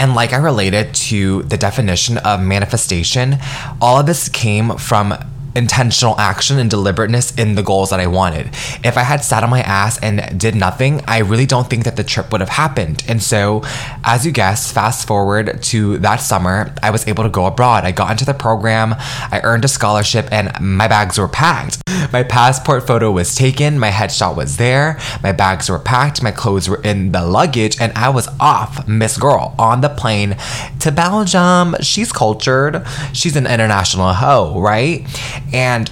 And 0.00 0.14
like 0.14 0.32
I 0.32 0.38
related 0.38 0.94
to 0.94 1.42
the 1.42 1.58
definition 1.58 2.16
of 2.16 2.40
manifestation, 2.40 3.36
all 3.82 4.00
of 4.00 4.06
this 4.06 4.30
came 4.30 4.78
from 4.78 5.12
intentional 5.54 6.18
action 6.18 6.58
and 6.58 6.70
deliberateness 6.70 7.34
in 7.36 7.54
the 7.54 7.62
goals 7.62 7.90
that 7.90 8.00
I 8.00 8.06
wanted. 8.06 8.46
If 8.84 8.96
I 8.96 9.02
had 9.02 9.24
sat 9.24 9.42
on 9.42 9.50
my 9.50 9.62
ass 9.62 9.98
and 10.02 10.38
did 10.38 10.54
nothing, 10.54 11.02
I 11.06 11.18
really 11.18 11.46
don't 11.46 11.68
think 11.68 11.84
that 11.84 11.96
the 11.96 12.04
trip 12.04 12.32
would 12.32 12.40
have 12.40 12.50
happened. 12.50 13.04
And 13.08 13.22
so, 13.22 13.62
as 14.04 14.24
you 14.24 14.32
guessed, 14.32 14.74
fast 14.74 15.06
forward 15.06 15.62
to 15.64 15.98
that 15.98 16.16
summer, 16.16 16.74
I 16.82 16.90
was 16.90 17.06
able 17.06 17.24
to 17.24 17.30
go 17.30 17.46
abroad. 17.46 17.84
I 17.84 17.92
got 17.92 18.10
into 18.10 18.24
the 18.24 18.34
program, 18.34 18.94
I 18.98 19.40
earned 19.42 19.64
a 19.64 19.68
scholarship, 19.68 20.28
and 20.30 20.52
my 20.60 20.88
bags 20.88 21.18
were 21.18 21.28
packed. 21.28 21.82
My 22.12 22.22
passport 22.22 22.86
photo 22.86 23.10
was 23.10 23.34
taken, 23.34 23.78
my 23.78 23.90
headshot 23.90 24.36
was 24.36 24.56
there, 24.56 24.98
my 25.22 25.32
bags 25.32 25.68
were 25.68 25.78
packed, 25.78 26.22
my 26.22 26.32
clothes 26.32 26.68
were 26.68 26.80
in 26.82 27.12
the 27.12 27.24
luggage, 27.24 27.80
and 27.80 27.92
I 27.92 28.08
was 28.08 28.28
off, 28.40 28.86
Miss 28.88 29.16
Girl, 29.16 29.54
on 29.58 29.80
the 29.80 29.88
plane 29.88 30.36
to 30.80 30.90
Belgium. 30.90 31.76
She's 31.80 32.10
cultured, 32.12 32.84
she's 33.12 33.36
an 33.36 33.46
international 33.46 34.12
hoe, 34.14 34.60
right? 34.60 35.06
And 35.52 35.90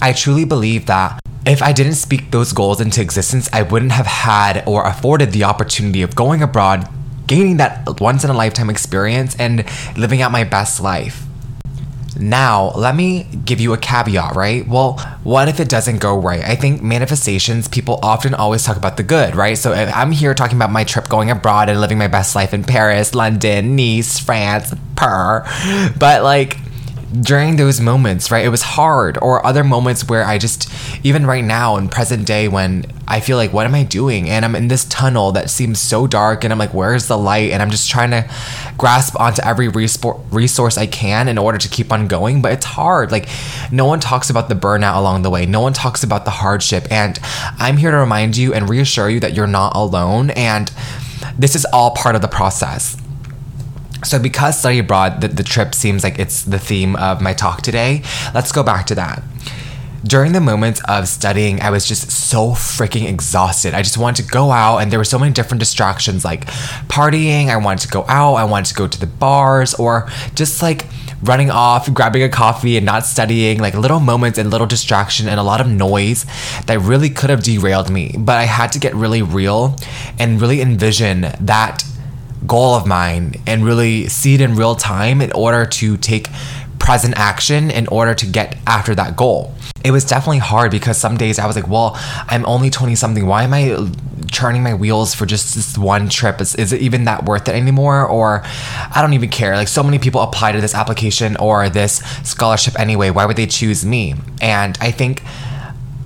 I 0.00 0.12
truly 0.12 0.44
believe 0.44 0.86
that 0.86 1.20
if 1.46 1.62
I 1.62 1.72
didn't 1.72 1.94
speak 1.94 2.30
those 2.30 2.52
goals 2.52 2.80
into 2.80 3.00
existence, 3.00 3.48
I 3.52 3.62
wouldn't 3.62 3.92
have 3.92 4.06
had 4.06 4.62
or 4.66 4.86
afforded 4.86 5.32
the 5.32 5.44
opportunity 5.44 6.02
of 6.02 6.14
going 6.14 6.42
abroad, 6.42 6.88
gaining 7.26 7.56
that 7.58 8.00
once 8.00 8.24
in 8.24 8.30
a 8.30 8.34
lifetime 8.34 8.70
experience, 8.70 9.34
and 9.38 9.64
living 9.96 10.20
out 10.20 10.32
my 10.32 10.44
best 10.44 10.80
life. 10.80 11.24
Now, 12.18 12.72
let 12.72 12.94
me 12.94 13.24
give 13.44 13.60
you 13.60 13.72
a 13.72 13.78
caveat, 13.78 14.36
right? 14.36 14.66
Well, 14.66 14.98
what 15.22 15.48
if 15.48 15.60
it 15.60 15.68
doesn't 15.68 15.98
go 15.98 16.18
right? 16.18 16.44
I 16.44 16.54
think 16.54 16.82
manifestations, 16.82 17.68
people 17.68 17.98
often 18.02 18.34
always 18.34 18.62
talk 18.62 18.76
about 18.76 18.98
the 18.98 19.02
good, 19.02 19.34
right? 19.34 19.56
So 19.56 19.72
if 19.72 19.94
I'm 19.96 20.12
here 20.12 20.34
talking 20.34 20.56
about 20.58 20.70
my 20.70 20.84
trip 20.84 21.08
going 21.08 21.30
abroad 21.30 21.70
and 21.70 21.80
living 21.80 21.96
my 21.98 22.08
best 22.08 22.34
life 22.34 22.52
in 22.52 22.64
Paris, 22.64 23.14
London, 23.14 23.74
Nice, 23.76 24.18
France, 24.18 24.74
per, 24.96 25.44
but 25.98 26.22
like, 26.22 26.58
during 27.12 27.56
those 27.56 27.80
moments, 27.80 28.30
right? 28.30 28.44
It 28.44 28.50
was 28.50 28.62
hard, 28.62 29.18
or 29.20 29.44
other 29.44 29.64
moments 29.64 30.08
where 30.08 30.24
I 30.24 30.38
just, 30.38 30.70
even 31.04 31.26
right 31.26 31.44
now 31.44 31.76
in 31.76 31.88
present 31.88 32.26
day, 32.26 32.46
when 32.46 32.84
I 33.08 33.18
feel 33.18 33.36
like, 33.36 33.52
what 33.52 33.66
am 33.66 33.74
I 33.74 33.82
doing? 33.82 34.30
And 34.30 34.44
I'm 34.44 34.54
in 34.54 34.68
this 34.68 34.84
tunnel 34.84 35.32
that 35.32 35.50
seems 35.50 35.80
so 35.80 36.06
dark, 36.06 36.44
and 36.44 36.52
I'm 36.52 36.58
like, 36.58 36.72
where's 36.72 37.08
the 37.08 37.18
light? 37.18 37.50
And 37.50 37.62
I'm 37.62 37.70
just 37.70 37.90
trying 37.90 38.12
to 38.12 38.30
grasp 38.78 39.18
onto 39.18 39.42
every 39.42 39.68
resource 39.68 40.78
I 40.78 40.86
can 40.86 41.26
in 41.26 41.36
order 41.36 41.58
to 41.58 41.68
keep 41.68 41.92
on 41.92 42.06
going, 42.06 42.42
but 42.42 42.52
it's 42.52 42.66
hard. 42.66 43.10
Like, 43.10 43.28
no 43.72 43.86
one 43.86 43.98
talks 43.98 44.30
about 44.30 44.48
the 44.48 44.54
burnout 44.54 44.96
along 44.96 45.22
the 45.22 45.30
way, 45.30 45.46
no 45.46 45.60
one 45.60 45.72
talks 45.72 46.04
about 46.04 46.24
the 46.24 46.30
hardship. 46.30 46.86
And 46.92 47.18
I'm 47.58 47.76
here 47.76 47.90
to 47.90 47.96
remind 47.96 48.36
you 48.36 48.54
and 48.54 48.68
reassure 48.68 49.10
you 49.10 49.18
that 49.20 49.34
you're 49.34 49.48
not 49.48 49.74
alone, 49.74 50.30
and 50.30 50.70
this 51.36 51.56
is 51.56 51.64
all 51.72 51.90
part 51.92 52.14
of 52.14 52.22
the 52.22 52.28
process. 52.28 52.96
So, 54.02 54.18
because 54.18 54.58
study 54.58 54.78
abroad, 54.78 55.20
the, 55.20 55.28
the 55.28 55.42
trip 55.42 55.74
seems 55.74 56.02
like 56.02 56.18
it's 56.18 56.42
the 56.42 56.58
theme 56.58 56.96
of 56.96 57.20
my 57.20 57.34
talk 57.34 57.62
today, 57.62 58.02
let's 58.34 58.52
go 58.52 58.62
back 58.62 58.86
to 58.86 58.94
that. 58.94 59.22
During 60.02 60.32
the 60.32 60.40
moments 60.40 60.80
of 60.88 61.08
studying, 61.08 61.60
I 61.60 61.68
was 61.68 61.86
just 61.86 62.10
so 62.10 62.52
freaking 62.52 63.06
exhausted. 63.06 63.74
I 63.74 63.82
just 63.82 63.98
wanted 63.98 64.24
to 64.24 64.30
go 64.30 64.50
out, 64.50 64.78
and 64.78 64.90
there 64.90 64.98
were 64.98 65.04
so 65.04 65.18
many 65.18 65.32
different 65.32 65.58
distractions 65.58 66.24
like 66.24 66.46
partying. 66.88 67.48
I 67.48 67.58
wanted 67.58 67.82
to 67.82 67.88
go 67.88 68.06
out, 68.08 68.36
I 68.36 68.44
wanted 68.44 68.70
to 68.70 68.74
go 68.74 68.88
to 68.88 68.98
the 68.98 69.06
bars, 69.06 69.74
or 69.74 70.08
just 70.34 70.62
like 70.62 70.86
running 71.22 71.50
off, 71.50 71.92
grabbing 71.92 72.22
a 72.22 72.30
coffee, 72.30 72.78
and 72.78 72.86
not 72.86 73.04
studying. 73.04 73.58
Like 73.58 73.74
little 73.74 74.00
moments 74.00 74.38
and 74.38 74.50
little 74.50 74.66
distraction 74.66 75.28
and 75.28 75.38
a 75.38 75.42
lot 75.42 75.60
of 75.60 75.68
noise 75.68 76.24
that 76.64 76.78
really 76.80 77.10
could 77.10 77.28
have 77.28 77.42
derailed 77.42 77.90
me. 77.90 78.14
But 78.18 78.38
I 78.38 78.44
had 78.44 78.72
to 78.72 78.78
get 78.78 78.94
really 78.94 79.20
real 79.20 79.76
and 80.18 80.40
really 80.40 80.62
envision 80.62 81.26
that 81.40 81.84
goal 82.46 82.74
of 82.74 82.86
mine 82.86 83.34
and 83.46 83.64
really 83.64 84.08
see 84.08 84.34
it 84.34 84.40
in 84.40 84.56
real 84.56 84.74
time 84.74 85.20
in 85.20 85.32
order 85.32 85.66
to 85.66 85.96
take 85.96 86.28
present 86.80 87.14
action 87.16 87.70
in 87.70 87.86
order 87.88 88.14
to 88.14 88.26
get 88.26 88.56
after 88.66 88.94
that 88.96 89.14
goal. 89.14 89.54
It 89.84 89.92
was 89.92 90.04
definitely 90.04 90.38
hard 90.38 90.70
because 90.70 90.98
some 90.98 91.16
days 91.16 91.38
I 91.38 91.46
was 91.46 91.54
like, 91.54 91.68
well, 91.68 91.92
I'm 92.26 92.44
only 92.46 92.70
20 92.70 92.94
something. 92.96 93.26
Why 93.26 93.44
am 93.44 93.54
I 93.54 93.90
turning 94.32 94.62
my 94.62 94.74
wheels 94.74 95.14
for 95.14 95.26
just 95.26 95.54
this 95.54 95.78
one 95.78 96.08
trip? 96.08 96.40
Is, 96.40 96.54
is 96.56 96.72
it 96.72 96.80
even 96.80 97.04
that 97.04 97.24
worth 97.24 97.48
it 97.48 97.54
anymore? 97.54 98.06
Or 98.06 98.42
I 98.44 99.00
don't 99.00 99.12
even 99.12 99.28
care. 99.28 99.54
Like, 99.56 99.68
so 99.68 99.82
many 99.82 99.98
people 99.98 100.20
apply 100.20 100.52
to 100.52 100.60
this 100.60 100.74
application 100.74 101.36
or 101.36 101.68
this 101.68 101.98
scholarship 102.24 102.78
anyway. 102.78 103.10
Why 103.10 103.26
would 103.26 103.36
they 103.36 103.46
choose 103.46 103.84
me? 103.84 104.14
And 104.40 104.76
I 104.80 104.90
think 104.90 105.22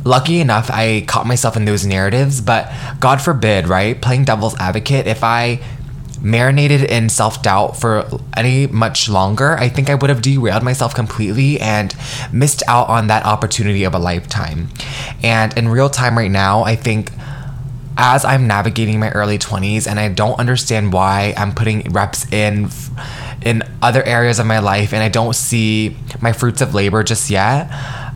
lucky 0.07 0.39
enough 0.39 0.71
i 0.71 1.03
caught 1.07 1.27
myself 1.27 1.57
in 1.57 1.65
those 1.65 1.87
narratives 1.87 2.43
but 2.43 2.71
god 3.01 3.23
forbid 3.23 3.67
right 3.67 4.03
playing 4.03 4.23
devil's 4.23 4.55
advocate 4.59 5.07
if 5.07 5.25
i 5.25 5.59
marinated 6.25 6.83
in 6.91 7.09
self 7.09 7.43
doubt 7.43 7.77
for 7.77 8.09
any 8.37 8.67
much 8.67 9.09
longer, 9.09 9.57
I 9.59 9.69
think 9.69 9.91
I 9.91 9.95
would 9.95 10.11
have 10.11 10.23
derailed 10.23 10.63
myself 10.63 10.95
completely 10.95 11.61
and 11.61 11.95
missed 12.33 12.63
out 12.67 12.89
on 12.89 13.07
that 13.09 13.25
opportunity 13.25 13.85
of 13.85 13.95
a 13.95 13.99
lifetime. 13.99 14.69
And 15.23 15.57
in 15.57 15.69
real 15.69 15.91
time 15.91 16.17
right 16.17 16.31
now, 16.31 16.63
I 16.65 16.75
think 16.75 17.13
as 17.97 18.25
I'm 18.25 18.47
navigating 18.47 18.99
my 18.99 19.11
early 19.11 19.39
20s 19.39 19.87
and 19.87 20.01
I 20.01 20.09
don't 20.09 20.39
understand 20.41 20.93
why 20.93 21.33
I'm 21.37 21.55
putting 21.55 21.93
reps 21.93 22.31
in 22.33 22.71
in 23.43 23.63
other 23.83 24.03
areas 24.03 24.39
of 24.39 24.47
my 24.47 24.59
life 24.59 24.93
and 24.93 25.03
I 25.03 25.09
don't 25.09 25.37
see 25.37 25.97
my 26.21 26.33
fruits 26.33 26.61
of 26.61 26.75
labor 26.75 27.03
just 27.05 27.31
yet. 27.31 27.69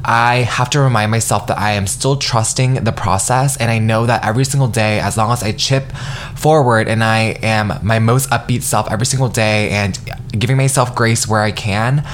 I 0.05 0.37
have 0.37 0.71
to 0.71 0.81
remind 0.81 1.11
myself 1.11 1.47
that 1.49 1.59
I 1.59 1.73
am 1.73 1.87
still 1.87 2.17
trusting 2.17 2.75
the 2.85 2.93
process 2.93 3.57
and 3.57 3.71
I 3.71 3.79
know 3.79 4.07
that 4.07 4.25
every 4.25 4.45
single 4.45 4.69
day, 4.69 5.01
as 5.01 5.17
long 5.17 5.33
as 5.33 5.43
I 5.43 5.53
chip 5.53 5.93
forward 6.37 6.89
and 6.89 7.03
I 7.03 7.39
am 7.43 7.73
my 7.83 7.99
most 7.99 8.31
upbeat 8.31 8.63
self 8.63 8.91
every 8.91 9.07
single 9.07 9.29
day 9.29 9.71
and 9.71 9.99
giving 10.31 10.57
myself 10.57 10.95
grace 10.95 11.27
where 11.27 11.43
I 11.43 11.51
can, 11.51 12.05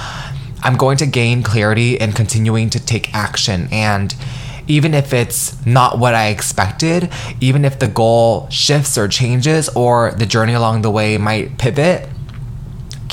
I'm 0.63 0.77
going 0.77 0.97
to 0.99 1.07
gain 1.07 1.43
clarity 1.43 2.01
and 2.01 2.17
continuing 2.17 2.71
to 2.71 2.85
take 2.85 3.15
action. 3.15 3.69
And 3.71 4.15
even 4.67 4.95
if 4.95 5.13
it's 5.13 5.65
not 5.67 5.99
what 5.99 6.15
I 6.15 6.29
expected, 6.29 7.11
even 7.41 7.65
if 7.65 7.79
the 7.79 7.89
goal 7.89 8.49
shifts 8.49 8.97
or 8.97 9.09
changes 9.09 9.69
or 9.71 10.13
the 10.13 10.27
journey 10.27 10.55
along 10.55 10.83
the 10.83 10.91
way 10.91 11.19
might 11.19 11.59
pivot, 11.59 12.09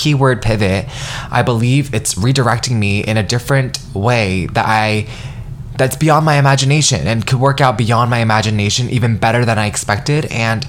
keyword 0.01 0.41
pivot, 0.41 0.85
I 1.29 1.43
believe 1.43 1.93
it's 1.93 2.15
redirecting 2.15 2.77
me 2.77 3.03
in 3.03 3.17
a 3.17 3.23
different 3.23 3.79
way 3.93 4.47
that 4.47 4.65
I 4.67 5.07
that's 5.77 5.95
beyond 5.95 6.25
my 6.25 6.37
imagination 6.37 7.07
and 7.07 7.25
could 7.25 7.39
work 7.39 7.61
out 7.61 7.77
beyond 7.77 8.09
my 8.09 8.19
imagination 8.19 8.89
even 8.89 9.17
better 9.17 9.45
than 9.45 9.57
I 9.57 9.65
expected 9.65 10.25
and 10.25 10.67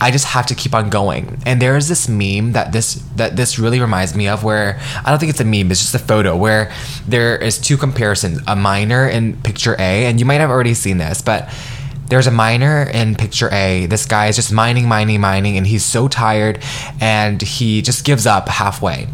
I 0.00 0.10
just 0.10 0.26
have 0.26 0.46
to 0.46 0.54
keep 0.54 0.74
on 0.74 0.90
going. 0.90 1.40
And 1.46 1.62
there 1.62 1.76
is 1.76 1.88
this 1.88 2.08
meme 2.08 2.52
that 2.52 2.72
this 2.72 2.94
that 3.16 3.36
this 3.36 3.58
really 3.58 3.80
reminds 3.80 4.14
me 4.14 4.28
of 4.28 4.42
where 4.44 4.80
I 5.04 5.10
don't 5.10 5.18
think 5.18 5.30
it's 5.30 5.40
a 5.40 5.44
meme, 5.44 5.70
it's 5.70 5.80
just 5.80 5.94
a 5.94 5.98
photo 5.98 6.36
where 6.36 6.72
there 7.06 7.36
is 7.38 7.58
two 7.58 7.76
comparisons, 7.76 8.40
a 8.46 8.56
miner 8.56 9.06
in 9.08 9.40
picture 9.42 9.76
A 9.78 10.06
and 10.06 10.18
you 10.18 10.26
might 10.26 10.40
have 10.40 10.50
already 10.50 10.74
seen 10.74 10.98
this, 10.98 11.20
but 11.22 11.48
there's 12.10 12.26
a 12.26 12.30
miner 12.30 12.82
in 12.82 13.14
picture 13.14 13.48
A. 13.52 13.86
This 13.86 14.04
guy 14.04 14.26
is 14.26 14.36
just 14.36 14.52
mining, 14.52 14.88
mining, 14.88 15.20
mining, 15.20 15.56
and 15.56 15.66
he's 15.66 15.84
so 15.84 16.08
tired 16.08 16.62
and 17.00 17.40
he 17.40 17.82
just 17.82 18.04
gives 18.04 18.26
up 18.26 18.48
halfway. 18.48 19.06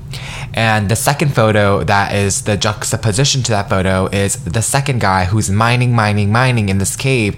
And 0.54 0.88
the 0.88 0.96
second 0.96 1.34
photo 1.34 1.84
that 1.84 2.14
is 2.14 2.42
the 2.42 2.56
juxtaposition 2.56 3.42
to 3.44 3.52
that 3.52 3.68
photo 3.68 4.06
is 4.06 4.42
the 4.44 4.62
second 4.62 5.02
guy 5.02 5.26
who's 5.26 5.50
mining, 5.50 5.94
mining, 5.94 6.32
mining 6.32 6.70
in 6.70 6.78
this 6.78 6.96
cave. 6.96 7.36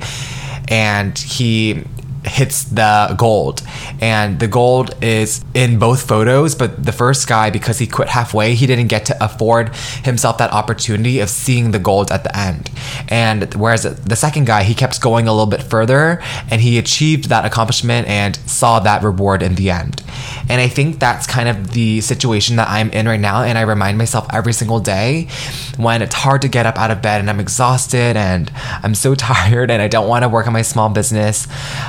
And 0.69 1.19
he 1.19 1.85
hits 2.29 2.65
the 2.65 3.15
gold. 3.17 3.63
And 4.01 4.39
the 4.39 4.49
gold 4.49 4.95
is 5.03 5.45
in 5.55 5.79
both 5.79 6.07
photos, 6.07 6.55
but 6.55 6.85
the 6.85 6.93
first 6.93 7.27
guy, 7.29 7.51
because 7.51 7.79
he 7.79 7.87
quit 7.87 8.09
halfway, 8.09 8.55
he 8.55 8.67
didn't 8.67 8.89
get 8.89 9.07
to 9.07 9.25
afford 9.25 9.75
himself 10.05 10.39
that 10.39 10.53
opportunity 10.53 11.21
of 11.21 11.31
seeing 11.31 11.71
the 11.71 11.79
gold 11.79 12.11
at 12.11 12.25
the 12.25 12.37
end. 12.37 12.71
And 13.09 13.53
whereas 13.55 13.83
the 13.83 14.17
second 14.17 14.47
guy, 14.47 14.63
he 14.63 14.75
kept 14.75 15.01
going 15.01 15.29
a 15.29 15.33
little 15.33 15.47
bit 15.47 15.63
further 15.63 16.21
and 16.51 16.61
he 16.61 16.79
achieved 16.79 17.29
that 17.29 17.45
accomplishment 17.45 18.09
and 18.09 18.37
saw 18.49 18.81
that 18.81 19.03
reward 19.03 19.43
in 19.43 19.55
the 19.55 19.71
end. 19.71 20.03
And 20.49 20.61
I 20.61 20.69
think 20.69 20.99
that's 20.99 21.27
kind 21.27 21.49
of 21.49 21.73
the 21.73 22.01
situation 22.01 22.57
that 22.57 22.69
I'm 22.69 22.91
in 22.91 23.07
right 23.07 23.21
now. 23.21 23.43
And 23.43 23.59
I 23.59 23.63
remind 23.63 23.99
myself 23.99 24.27
every 24.33 24.53
single 24.53 24.81
day 24.81 25.29
when 25.77 26.03
it's 26.03 26.15
hard 26.15 26.43
to 26.43 26.49
get 26.49 26.67
up 26.67 26.79
out 26.79 26.91
of 26.91 27.03
bed 27.03 27.21
and 27.21 27.31
I'm 27.31 27.41
exhausted 27.41 28.17
and 28.17 28.51
I'm 28.83 28.95
so 28.95 29.15
tired 29.29 29.71
and 29.71 29.81
I 29.81 29.89
don't 29.89 30.09
want 30.09 30.25
to 30.25 30.29
work 30.29 30.47
on 30.47 30.53
my 30.53 30.63
small 30.63 30.89
business 30.89 31.47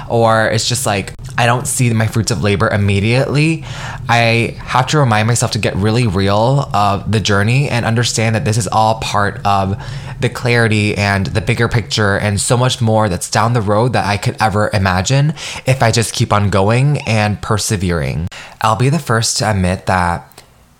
or 0.10 0.29
it's 0.38 0.68
just 0.68 0.86
like 0.86 1.14
I 1.38 1.46
don't 1.46 1.68
see 1.68 1.92
my 1.94 2.08
fruits 2.08 2.32
of 2.32 2.44
labor 2.44 2.68
immediately. 2.68 3.64
I 4.10 4.58
have 4.60 4.88
to 4.88 5.00
remind 5.00 5.28
myself 5.28 5.52
to 5.52 5.60
get 5.60 5.76
really 5.76 6.06
real 6.08 6.70
of 6.74 7.12
the 7.12 7.20
journey 7.20 7.70
and 7.70 7.86
understand 7.86 8.36
that 8.36 8.46
this 8.46 8.58
is 8.58 8.68
all 8.68 9.00
part 9.00 9.40
of 9.46 9.82
the 10.20 10.30
clarity 10.30 10.98
and 10.98 11.28
the 11.28 11.42
bigger 11.42 11.70
picture 11.70 12.18
and 12.18 12.40
so 12.42 12.58
much 12.58 12.82
more 12.82 13.08
that's 13.08 13.30
down 13.30 13.54
the 13.54 13.62
road 13.62 13.94
that 13.94 14.06
I 14.06 14.18
could 14.18 14.36
ever 14.42 14.70
imagine 14.74 15.34
if 15.66 15.82
I 15.82 15.92
just 15.92 16.14
keep 16.14 16.34
on 16.34 16.50
going 16.50 17.00
and 17.08 17.42
persevering. 17.42 18.28
I'll 18.62 18.76
be 18.76 18.90
the 18.90 19.00
first 19.00 19.38
to 19.38 19.50
admit 19.50 19.86
that 19.86 20.29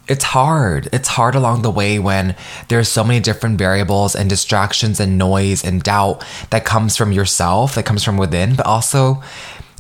it's 0.10 0.24
hard. 0.24 0.90
It's 0.92 1.08
hard 1.08 1.36
along 1.36 1.62
the 1.62 1.72
way 1.72 2.00
when 2.00 2.36
there's 2.68 2.90
so 2.90 3.04
many 3.04 3.20
different 3.20 3.58
variables 3.58 4.16
and 4.16 4.30
distractions 4.30 5.00
and 5.00 5.18
noise 5.18 5.64
and 5.64 5.84
doubt 5.84 6.26
that 6.50 6.66
comes 6.66 6.98
from 6.98 7.12
yourself, 7.12 7.76
that 7.76 7.86
comes 7.86 8.04
from 8.04 8.18
within, 8.18 8.56
but 8.56 8.66
also 8.66 9.22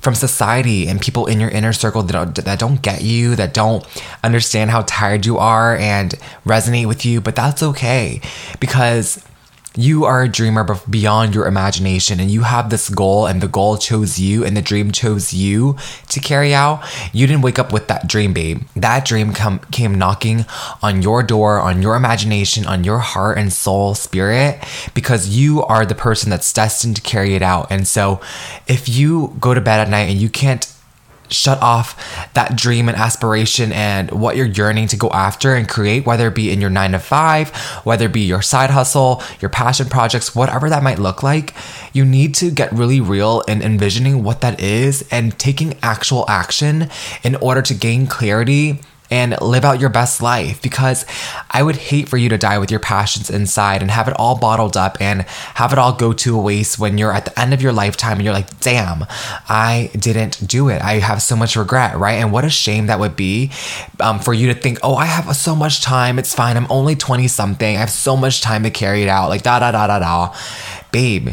from 0.01 0.15
society 0.15 0.87
and 0.87 1.01
people 1.01 1.25
in 1.25 1.39
your 1.39 1.49
inner 1.49 1.73
circle 1.73 2.03
that 2.03 2.13
don't, 2.13 2.35
that 2.35 2.59
don't 2.59 2.81
get 2.81 3.01
you, 3.01 3.35
that 3.35 3.53
don't 3.53 3.85
understand 4.23 4.69
how 4.69 4.83
tired 4.83 5.25
you 5.25 5.37
are 5.37 5.75
and 5.75 6.13
resonate 6.45 6.87
with 6.87 7.05
you, 7.05 7.19
but 7.19 7.35
that's 7.35 7.61
okay 7.61 8.21
because 8.59 9.23
you 9.75 10.05
are 10.05 10.23
a 10.23 10.29
dreamer 10.29 10.65
beyond 10.89 11.35
your 11.35 11.45
imagination 11.45 12.19
and 12.19 12.31
you 12.31 12.41
have 12.41 12.69
this 12.69 12.89
goal 12.89 13.27
and 13.27 13.41
the 13.41 13.47
goal 13.47 13.77
chose 13.77 14.19
you 14.19 14.43
and 14.43 14.57
the 14.57 14.61
dream 14.61 14.91
chose 14.91 15.31
you 15.33 15.75
to 16.09 16.19
carry 16.19 16.53
out. 16.53 16.83
You 17.13 17.27
didn't 17.27 17.43
wake 17.43 17.59
up 17.59 17.71
with 17.71 17.87
that 17.87 18.07
dream 18.07 18.33
babe. 18.33 18.63
That 18.75 19.05
dream 19.05 19.33
come, 19.33 19.59
came 19.71 19.95
knocking 19.95 20.45
on 20.81 21.01
your 21.01 21.21
door 21.21 21.59
on 21.59 21.81
your 21.81 21.95
imagination 21.95 22.65
on 22.65 22.83
your 22.83 22.99
heart 22.99 23.37
and 23.37 23.53
soul 23.53 23.93
spirit 23.95 24.63
because 24.93 25.29
you 25.29 25.63
are 25.63 25.85
the 25.85 25.95
person 25.95 26.29
that's 26.29 26.51
destined 26.51 26.95
to 26.95 27.01
carry 27.01 27.35
it 27.35 27.41
out. 27.41 27.67
And 27.69 27.87
so 27.87 28.21
if 28.67 28.89
you 28.89 29.35
go 29.39 29.53
to 29.53 29.61
bed 29.61 29.79
at 29.79 29.89
night 29.89 30.09
and 30.09 30.19
you 30.19 30.29
can't 30.29 30.65
shut 31.29 31.61
off 31.61 32.33
that 32.33 32.55
dream 32.55 32.89
and 32.89 32.97
aspiration 32.97 33.71
and 33.71 34.11
what 34.11 34.35
you're 34.35 34.45
yearning 34.45 34.87
to 34.87 34.97
go 34.97 35.09
after 35.09 35.55
and 35.55 35.67
create, 35.67 36.05
whether 36.05 36.27
it 36.27 36.35
be 36.35 36.51
in 36.51 36.61
your 36.61 36.69
nine 36.69 36.91
to 36.91 36.99
five, 36.99 37.49
whether 37.83 38.05
it 38.05 38.13
be 38.13 38.21
your 38.21 38.41
side 38.41 38.69
hustle, 38.69 39.21
your 39.39 39.49
passion 39.49 39.87
projects, 39.87 40.35
whatever 40.35 40.69
that 40.69 40.83
might 40.83 40.99
look 40.99 41.23
like, 41.23 41.53
you 41.93 42.05
need 42.05 42.35
to 42.35 42.51
get 42.51 42.71
really 42.71 43.01
real 43.01 43.41
in 43.41 43.61
envisioning 43.61 44.23
what 44.23 44.41
that 44.41 44.59
is 44.61 45.07
and 45.11 45.37
taking 45.39 45.77
actual 45.81 46.25
action 46.29 46.89
in 47.23 47.35
order 47.35 47.61
to 47.61 47.73
gain 47.73 48.07
clarity 48.07 48.79
and 49.11 49.39
live 49.41 49.65
out 49.65 49.79
your 49.79 49.89
best 49.89 50.21
life 50.21 50.61
because 50.61 51.05
I 51.49 51.63
would 51.63 51.75
hate 51.75 52.09
for 52.09 52.17
you 52.17 52.29
to 52.29 52.37
die 52.37 52.59
with 52.59 52.69
your 52.69 52.79
passions 52.79 53.29
inside 53.29 53.81
and 53.81 53.89
have 53.89 54.07
it 54.07 54.13
all 54.17 54.37
bottled 54.37 54.77
up 54.77 54.99
and 55.01 55.23
have 55.55 55.73
it 55.73 55.79
all 55.79 55.93
go 55.93 56.13
to 56.13 56.37
waste 56.37 56.77
when 56.77 56.97
you're 56.97 57.11
at 57.11 57.25
the 57.25 57.39
end 57.39 57.53
of 57.53 57.61
your 57.61 57.73
lifetime 57.73 58.13
and 58.13 58.23
you're 58.23 58.33
like, 58.33 58.59
damn, 58.59 59.05
I 59.47 59.89
didn't 59.93 60.47
do 60.47 60.69
it. 60.69 60.81
I 60.81 60.99
have 60.99 61.21
so 61.21 61.35
much 61.35 61.55
regret, 61.55 61.97
right? 61.97 62.15
And 62.15 62.31
what 62.31 62.45
a 62.45 62.49
shame 62.49 62.87
that 62.87 62.99
would 62.99 63.15
be 63.15 63.51
um, 63.99 64.19
for 64.19 64.33
you 64.33 64.53
to 64.53 64.59
think, 64.59 64.79
oh, 64.83 64.95
I 64.95 65.05
have 65.05 65.35
so 65.35 65.55
much 65.55 65.81
time. 65.81 66.19
It's 66.19 66.33
fine. 66.33 66.57
I'm 66.57 66.67
only 66.69 66.95
20 66.95 67.27
something. 67.27 67.75
I 67.75 67.79
have 67.79 67.89
so 67.89 68.15
much 68.15 68.41
time 68.41 68.63
to 68.63 68.69
carry 68.69 69.01
it 69.03 69.09
out. 69.09 69.29
Like, 69.29 69.43
da 69.43 69.59
da 69.59 69.71
da 69.71 69.87
da 69.87 69.99
da. 69.99 70.35
Babe, 70.91 71.29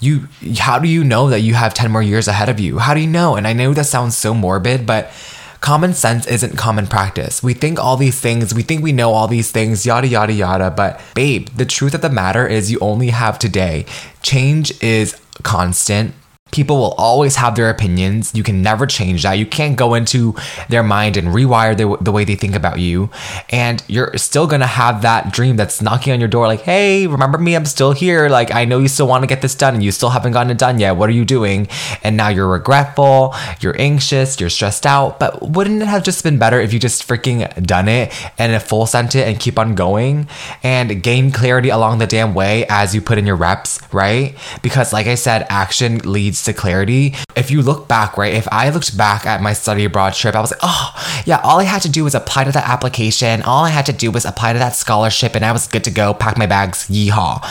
you 0.00 0.28
how 0.58 0.78
do 0.78 0.88
you 0.88 1.04
know 1.04 1.28
that 1.28 1.40
you 1.40 1.54
have 1.54 1.74
10 1.74 1.90
more 1.90 2.02
years 2.02 2.26
ahead 2.26 2.48
of 2.48 2.58
you 2.58 2.78
how 2.78 2.94
do 2.94 3.00
you 3.00 3.06
know 3.06 3.36
and 3.36 3.46
i 3.46 3.52
know 3.52 3.74
that 3.74 3.84
sounds 3.84 4.16
so 4.16 4.32
morbid 4.32 4.86
but 4.86 5.12
common 5.60 5.94
sense 5.94 6.26
isn't 6.26 6.56
common 6.56 6.86
practice. 6.86 7.42
We 7.42 7.54
think 7.54 7.78
all 7.78 7.96
these 7.96 8.20
things, 8.20 8.54
we 8.54 8.62
think 8.62 8.82
we 8.82 8.92
know 8.92 9.12
all 9.12 9.28
these 9.28 9.50
things, 9.50 9.84
yada, 9.84 10.06
yada, 10.06 10.32
yada. 10.32 10.70
But 10.70 11.00
babe, 11.14 11.48
the 11.54 11.66
truth 11.66 11.94
of 11.94 12.00
the 12.00 12.10
matter 12.10 12.46
is 12.46 12.70
you 12.70 12.78
only 12.80 13.08
have 13.10 13.38
today. 13.38 13.86
Change 14.22 14.82
is 14.82 15.20
constant. 15.42 16.14
People 16.50 16.76
will 16.78 16.92
always 16.92 17.36
have 17.36 17.54
their 17.56 17.70
opinions. 17.70 18.34
You 18.34 18.42
can 18.42 18.62
never 18.62 18.86
change 18.86 19.22
that. 19.22 19.34
You 19.34 19.46
can't 19.46 19.76
go 19.76 19.94
into 19.94 20.34
their 20.68 20.82
mind 20.82 21.16
and 21.16 21.28
rewire 21.28 21.76
the, 21.76 21.96
the 22.02 22.12
way 22.12 22.24
they 22.24 22.34
think 22.34 22.54
about 22.54 22.78
you. 22.78 23.10
And 23.50 23.82
you're 23.88 24.16
still 24.16 24.46
going 24.46 24.60
to 24.60 24.66
have 24.66 25.02
that 25.02 25.32
dream 25.32 25.56
that's 25.56 25.80
knocking 25.80 26.12
on 26.12 26.20
your 26.20 26.28
door, 26.28 26.46
like, 26.46 26.62
hey, 26.62 27.06
remember 27.06 27.38
me? 27.38 27.54
I'm 27.54 27.66
still 27.66 27.92
here. 27.92 28.28
Like, 28.28 28.52
I 28.54 28.64
know 28.64 28.78
you 28.78 28.88
still 28.88 29.06
want 29.06 29.22
to 29.22 29.26
get 29.26 29.42
this 29.42 29.54
done 29.54 29.74
and 29.74 29.82
you 29.82 29.92
still 29.92 30.10
haven't 30.10 30.32
gotten 30.32 30.50
it 30.50 30.58
done 30.58 30.78
yet. 30.78 30.92
What 30.92 31.08
are 31.08 31.12
you 31.12 31.24
doing? 31.24 31.68
And 32.02 32.16
now 32.16 32.28
you're 32.28 32.48
regretful, 32.48 33.34
you're 33.60 33.80
anxious, 33.80 34.40
you're 34.40 34.50
stressed 34.50 34.86
out. 34.86 35.18
But 35.18 35.50
wouldn't 35.50 35.82
it 35.82 35.86
have 35.86 36.02
just 36.02 36.22
been 36.22 36.38
better 36.38 36.60
if 36.60 36.72
you 36.72 36.78
just 36.78 37.06
freaking 37.06 37.66
done 37.66 37.88
it 37.88 38.12
and 38.38 38.60
full 38.62 38.86
sent 38.86 39.14
it 39.14 39.26
and 39.26 39.38
keep 39.38 39.58
on 39.58 39.74
going 39.74 40.28
and 40.62 41.02
gain 41.02 41.30
clarity 41.30 41.68
along 41.68 41.98
the 41.98 42.06
damn 42.06 42.34
way 42.34 42.66
as 42.68 42.94
you 42.94 43.00
put 43.00 43.18
in 43.18 43.26
your 43.26 43.36
reps, 43.36 43.80
right? 43.92 44.36
Because, 44.62 44.92
like 44.92 45.06
I 45.06 45.14
said, 45.14 45.46
action 45.48 45.98
leads 46.40 46.44
to 46.44 46.52
clarity. 46.52 47.14
If 47.36 47.50
you 47.50 47.62
look 47.62 47.88
back, 47.88 48.16
right, 48.16 48.34
if 48.34 48.48
I 48.52 48.70
looked 48.70 48.96
back 48.96 49.26
at 49.26 49.42
my 49.42 49.52
study 49.52 49.84
abroad 49.84 50.14
trip, 50.14 50.34
I 50.34 50.40
was 50.40 50.50
like, 50.50 50.60
oh, 50.62 51.22
yeah, 51.26 51.40
all 51.42 51.60
I 51.60 51.64
had 51.64 51.82
to 51.82 51.88
do 51.88 52.04
was 52.04 52.14
apply 52.14 52.44
to 52.44 52.52
that 52.52 52.68
application. 52.68 53.42
All 53.42 53.64
I 53.64 53.70
had 53.70 53.86
to 53.86 53.92
do 53.92 54.10
was 54.10 54.24
apply 54.24 54.52
to 54.52 54.58
that 54.58 54.74
scholarship 54.74 55.34
and 55.34 55.44
I 55.44 55.52
was 55.52 55.66
good 55.66 55.84
to 55.84 55.90
go, 55.90 56.14
pack 56.14 56.38
my 56.38 56.46
bags, 56.46 56.88
yeehaw. 56.88 57.44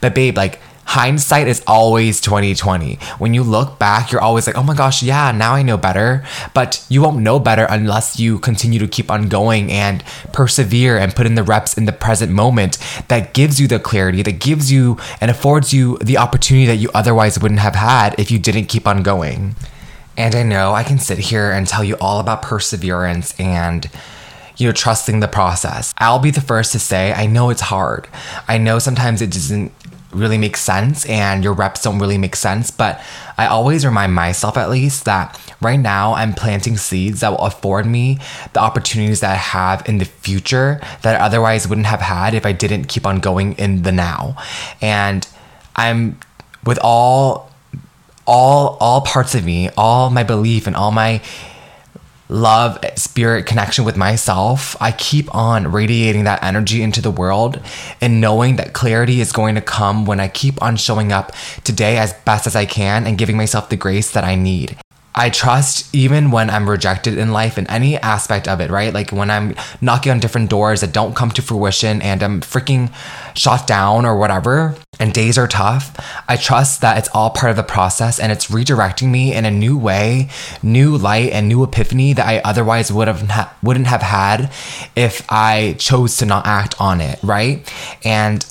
But 0.00 0.14
babe, 0.14 0.36
like, 0.36 0.60
hindsight 0.86 1.48
is 1.48 1.62
always 1.66 2.20
2020. 2.20 2.96
When 3.18 3.34
you 3.34 3.42
look 3.42 3.78
back, 3.78 4.12
you're 4.12 4.20
always 4.20 4.46
like, 4.46 4.56
oh 4.56 4.62
my 4.62 4.74
gosh, 4.74 5.02
yeah, 5.02 5.32
now 5.32 5.54
I 5.54 5.62
know 5.62 5.76
better. 5.76 6.24
But 6.54 6.84
you 6.88 7.02
won't 7.02 7.18
know 7.18 7.38
better 7.38 7.66
unless 7.68 8.18
you 8.18 8.38
continue 8.38 8.78
to 8.78 8.88
keep 8.88 9.10
on 9.10 9.28
going 9.28 9.70
and 9.72 10.04
persevere 10.32 10.98
and 10.98 11.14
put 11.14 11.26
in 11.26 11.34
the 11.34 11.42
reps 11.42 11.76
in 11.76 11.84
the 11.84 11.92
present 11.92 12.32
moment 12.32 12.78
that 13.08 13.34
gives 13.34 13.60
you 13.60 13.66
the 13.66 13.78
clarity, 13.78 14.22
that 14.22 14.40
gives 14.40 14.70
you 14.70 14.98
and 15.20 15.30
affords 15.30 15.72
you 15.72 15.98
the 15.98 16.18
opportunity 16.18 16.66
that 16.66 16.76
you 16.76 16.90
otherwise 16.94 17.38
wouldn't 17.38 17.60
have 17.60 17.74
had 17.74 18.14
if 18.18 18.30
you 18.30 18.38
didn't 18.38 18.66
keep 18.66 18.86
on 18.86 19.02
going. 19.02 19.56
And 20.16 20.34
I 20.34 20.42
know 20.42 20.72
I 20.72 20.84
can 20.84 20.98
sit 20.98 21.18
here 21.18 21.50
and 21.50 21.66
tell 21.66 21.82
you 21.82 21.96
all 22.00 22.20
about 22.20 22.42
perseverance 22.42 23.38
and 23.38 23.90
you 24.56 24.68
know, 24.68 24.72
trusting 24.72 25.20
the 25.20 25.28
process. 25.28 25.92
I'll 25.98 26.18
be 26.18 26.30
the 26.30 26.40
first 26.40 26.72
to 26.72 26.78
say, 26.78 27.12
I 27.12 27.26
know 27.26 27.50
it's 27.50 27.60
hard. 27.60 28.08
I 28.46 28.58
know 28.58 28.78
sometimes 28.78 29.20
it 29.20 29.30
doesn't 29.30 29.72
really 30.14 30.38
make 30.38 30.56
sense 30.56 31.04
and 31.06 31.44
your 31.44 31.52
reps 31.52 31.82
don't 31.82 31.98
really 31.98 32.18
make 32.18 32.36
sense. 32.36 32.70
But 32.70 33.00
I 33.36 33.46
always 33.46 33.84
remind 33.84 34.14
myself, 34.14 34.56
at 34.56 34.70
least, 34.70 35.04
that 35.04 35.38
right 35.60 35.78
now 35.78 36.14
I'm 36.14 36.32
planting 36.34 36.76
seeds 36.76 37.20
that 37.20 37.30
will 37.30 37.38
afford 37.38 37.86
me 37.86 38.18
the 38.52 38.60
opportunities 38.60 39.20
that 39.20 39.32
I 39.32 39.36
have 39.36 39.88
in 39.88 39.98
the 39.98 40.04
future 40.04 40.80
that 41.02 41.20
I 41.20 41.24
otherwise 41.24 41.68
wouldn't 41.68 41.86
have 41.86 42.00
had 42.00 42.34
if 42.34 42.46
I 42.46 42.52
didn't 42.52 42.84
keep 42.84 43.06
on 43.06 43.20
going 43.20 43.54
in 43.54 43.82
the 43.82 43.92
now. 43.92 44.36
And 44.80 45.26
I'm 45.76 46.18
with 46.64 46.78
all 46.82 47.50
all 48.26 48.78
all 48.80 49.02
parts 49.02 49.34
of 49.34 49.44
me, 49.44 49.70
all 49.76 50.10
my 50.10 50.22
belief 50.22 50.66
and 50.66 50.76
all 50.76 50.90
my 50.90 51.20
love, 52.28 52.78
spirit 52.96 53.46
connection 53.46 53.84
with 53.84 53.96
myself, 53.96 54.76
I 54.80 54.92
keep 54.92 55.34
on 55.34 55.70
radiating 55.70 56.24
that 56.24 56.42
energy 56.42 56.82
into 56.82 57.00
the 57.00 57.10
world 57.10 57.60
and 58.00 58.20
knowing 58.20 58.56
that 58.56 58.72
clarity 58.72 59.20
is 59.20 59.32
going 59.32 59.54
to 59.56 59.60
come 59.60 60.06
when 60.06 60.20
I 60.20 60.28
keep 60.28 60.62
on 60.62 60.76
showing 60.76 61.12
up 61.12 61.32
today 61.64 61.98
as 61.98 62.12
best 62.24 62.46
as 62.46 62.56
I 62.56 62.66
can 62.66 63.06
and 63.06 63.18
giving 63.18 63.36
myself 63.36 63.68
the 63.68 63.76
grace 63.76 64.10
that 64.12 64.24
I 64.24 64.34
need. 64.34 64.76
I 65.16 65.30
trust 65.30 65.94
even 65.94 66.32
when 66.32 66.50
I'm 66.50 66.68
rejected 66.68 67.18
in 67.18 67.32
life 67.32 67.56
in 67.56 67.68
any 67.70 67.96
aspect 67.98 68.48
of 68.48 68.60
it, 68.60 68.70
right? 68.70 68.92
Like 68.92 69.10
when 69.10 69.30
I'm 69.30 69.54
knocking 69.80 70.10
on 70.10 70.18
different 70.18 70.50
doors 70.50 70.80
that 70.80 70.92
don't 70.92 71.14
come 71.14 71.30
to 71.32 71.42
fruition 71.42 72.02
and 72.02 72.20
I'm 72.22 72.40
freaking 72.40 72.92
shot 73.36 73.66
down 73.66 74.06
or 74.06 74.18
whatever, 74.18 74.74
and 74.98 75.12
days 75.12 75.38
are 75.38 75.46
tough, 75.46 75.94
I 76.28 76.36
trust 76.36 76.80
that 76.80 76.98
it's 76.98 77.08
all 77.14 77.30
part 77.30 77.50
of 77.50 77.56
the 77.56 77.62
process 77.62 78.18
and 78.18 78.32
it's 78.32 78.46
redirecting 78.46 79.10
me 79.10 79.32
in 79.32 79.44
a 79.44 79.50
new 79.50 79.78
way, 79.78 80.30
new 80.62 80.96
light 80.96 81.32
and 81.32 81.48
new 81.48 81.62
epiphany 81.62 82.12
that 82.12 82.26
I 82.26 82.38
otherwise 82.38 82.92
would 82.92 83.08
have 83.08 83.22
ha- 83.22 83.54
wouldn't 83.62 83.86
have 83.86 84.02
had 84.02 84.50
if 84.96 85.24
I 85.28 85.76
chose 85.78 86.16
to 86.18 86.26
not 86.26 86.46
act 86.46 86.80
on 86.80 87.00
it, 87.00 87.20
right? 87.22 87.72
And 88.04 88.44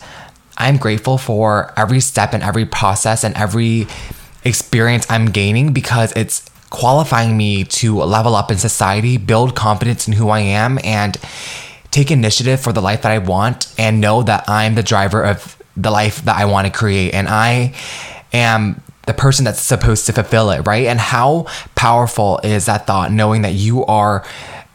I'm 0.58 0.78
grateful 0.78 1.17
for 1.17 1.73
every 1.78 1.99
step 1.99 2.34
and 2.34 2.43
every 2.43 2.65
process 2.65 3.23
and 3.23 3.36
every 3.36 3.88
experience 4.45 5.06
I'm 5.10 5.28
gaining 5.28 5.73
because 5.73 6.12
it's 6.13 6.49
qualifying 6.73 7.38
me 7.38 7.63
to 7.63 7.99
level 7.99 8.36
up 8.36 8.49
in 8.49 8.57
society, 8.57 9.17
build 9.17 9.55
confidence 9.55 10.07
in 10.07 10.13
who 10.13 10.29
I 10.29 10.39
am, 10.39 10.79
and 10.83 11.15
take 11.91 12.09
initiative 12.09 12.59
for 12.59 12.73
the 12.73 12.81
life 12.81 13.03
that 13.03 13.12
I 13.12 13.19
want 13.19 13.71
and 13.77 14.01
know 14.01 14.23
that 14.23 14.49
I'm 14.49 14.73
the 14.73 14.81
driver 14.81 15.23
of 15.23 15.55
the 15.77 15.91
life 15.91 16.25
that 16.25 16.36
I 16.36 16.45
want 16.45 16.65
to 16.65 16.73
create. 16.73 17.13
And 17.13 17.29
I 17.29 17.75
am 18.33 18.81
the 19.05 19.13
person 19.13 19.45
that's 19.45 19.62
supposed 19.62 20.07
to 20.07 20.13
fulfill 20.13 20.49
it, 20.49 20.62
right? 20.62 20.88
And 20.88 20.99
how 20.99 21.45
powerful 21.75 22.39
is 22.43 22.65
that 22.65 22.88
thought, 22.88 23.12
knowing 23.12 23.43
that 23.43 23.53
you 23.53 23.86
are 23.86 24.25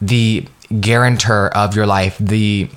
the 0.01 0.47
guarantor 0.79 1.49
of 1.49 1.75
your 1.75 1.85
life, 1.85 2.17
the 2.17 2.69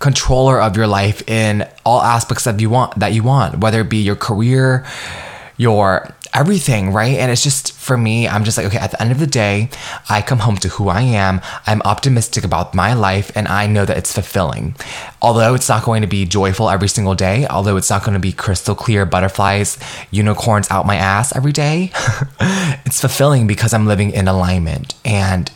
controller 0.00 0.60
of 0.60 0.76
your 0.76 0.88
life 0.88 1.26
in 1.28 1.68
all 1.86 2.02
aspects 2.02 2.48
of 2.48 2.60
you 2.60 2.70
want 2.70 2.98
that 2.98 3.12
you 3.12 3.22
want, 3.22 3.58
whether 3.58 3.82
it 3.82 3.88
be 3.88 3.98
your 3.98 4.16
career, 4.16 4.84
your 5.56 6.12
everything, 6.34 6.92
right? 6.92 7.16
And 7.16 7.30
it's 7.30 7.42
just 7.42 7.72
for 7.72 7.96
me, 7.96 8.26
I'm 8.26 8.44
just 8.44 8.56
like, 8.56 8.66
okay, 8.66 8.78
at 8.78 8.90
the 8.90 9.00
end 9.00 9.12
of 9.12 9.20
the 9.20 9.26
day, 9.26 9.70
I 10.08 10.20
come 10.20 10.40
home 10.40 10.56
to 10.58 10.68
who 10.68 10.88
I 10.88 11.02
am. 11.02 11.40
I'm 11.66 11.80
optimistic 11.82 12.44
about 12.44 12.74
my 12.74 12.92
life 12.92 13.30
and 13.36 13.46
I 13.46 13.66
know 13.66 13.84
that 13.84 13.96
it's 13.96 14.12
fulfilling. 14.12 14.74
Although 15.22 15.54
it's 15.54 15.68
not 15.68 15.84
going 15.84 16.02
to 16.02 16.08
be 16.08 16.26
joyful 16.26 16.68
every 16.68 16.88
single 16.88 17.14
day, 17.14 17.46
although 17.46 17.76
it's 17.76 17.90
not 17.90 18.02
going 18.02 18.14
to 18.14 18.20
be 18.20 18.32
crystal 18.32 18.74
clear 18.74 19.06
butterflies, 19.06 19.78
unicorns 20.10 20.70
out 20.70 20.86
my 20.86 20.96
ass 20.96 21.34
every 21.36 21.52
day, 21.52 21.92
it's 22.84 23.00
fulfilling 23.00 23.46
because 23.46 23.72
I'm 23.72 23.86
living 23.86 24.10
in 24.10 24.26
alignment. 24.26 24.94
And 25.04 25.50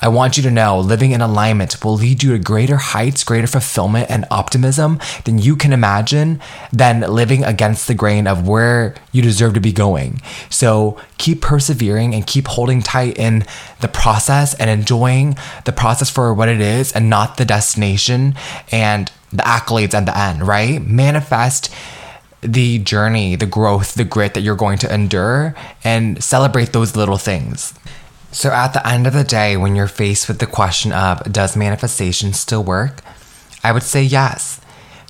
I 0.00 0.08
want 0.08 0.36
you 0.36 0.42
to 0.44 0.50
know 0.50 0.78
living 0.78 1.10
in 1.10 1.20
alignment 1.20 1.84
will 1.84 1.94
lead 1.94 2.22
you 2.22 2.32
to 2.32 2.38
greater 2.38 2.76
heights, 2.76 3.24
greater 3.24 3.46
fulfillment, 3.46 4.10
and 4.10 4.24
optimism 4.30 5.00
than 5.24 5.38
you 5.38 5.56
can 5.56 5.72
imagine 5.72 6.40
than 6.72 7.00
living 7.00 7.42
against 7.44 7.88
the 7.88 7.94
grain 7.94 8.26
of 8.26 8.46
where 8.46 8.94
you 9.10 9.22
deserve 9.22 9.54
to 9.54 9.60
be 9.60 9.72
going. 9.72 10.20
So 10.50 10.98
keep 11.18 11.42
persevering 11.42 12.14
and 12.14 12.26
keep 12.26 12.46
holding 12.46 12.80
tight 12.80 13.18
in 13.18 13.44
the 13.80 13.88
process 13.88 14.54
and 14.54 14.70
enjoying 14.70 15.36
the 15.64 15.72
process 15.72 16.10
for 16.10 16.32
what 16.32 16.48
it 16.48 16.60
is 16.60 16.92
and 16.92 17.10
not 17.10 17.36
the 17.36 17.44
destination 17.44 18.34
and 18.70 19.10
the 19.32 19.42
accolades 19.42 19.94
at 19.94 20.06
the 20.06 20.16
end, 20.16 20.46
right? 20.46 20.80
Manifest 20.80 21.72
the 22.40 22.78
journey, 22.78 23.34
the 23.34 23.46
growth, 23.46 23.94
the 23.94 24.04
grit 24.04 24.34
that 24.34 24.42
you're 24.42 24.56
going 24.56 24.78
to 24.78 24.94
endure 24.94 25.54
and 25.82 26.22
celebrate 26.22 26.72
those 26.72 26.94
little 26.94 27.18
things. 27.18 27.74
So, 28.30 28.50
at 28.50 28.74
the 28.74 28.86
end 28.86 29.06
of 29.06 29.14
the 29.14 29.24
day, 29.24 29.56
when 29.56 29.74
you're 29.74 29.88
faced 29.88 30.28
with 30.28 30.38
the 30.38 30.46
question 30.46 30.92
of 30.92 31.22
does 31.32 31.56
manifestation 31.56 32.34
still 32.34 32.62
work? 32.62 33.00
I 33.64 33.72
would 33.72 33.82
say 33.82 34.02
yes. 34.02 34.60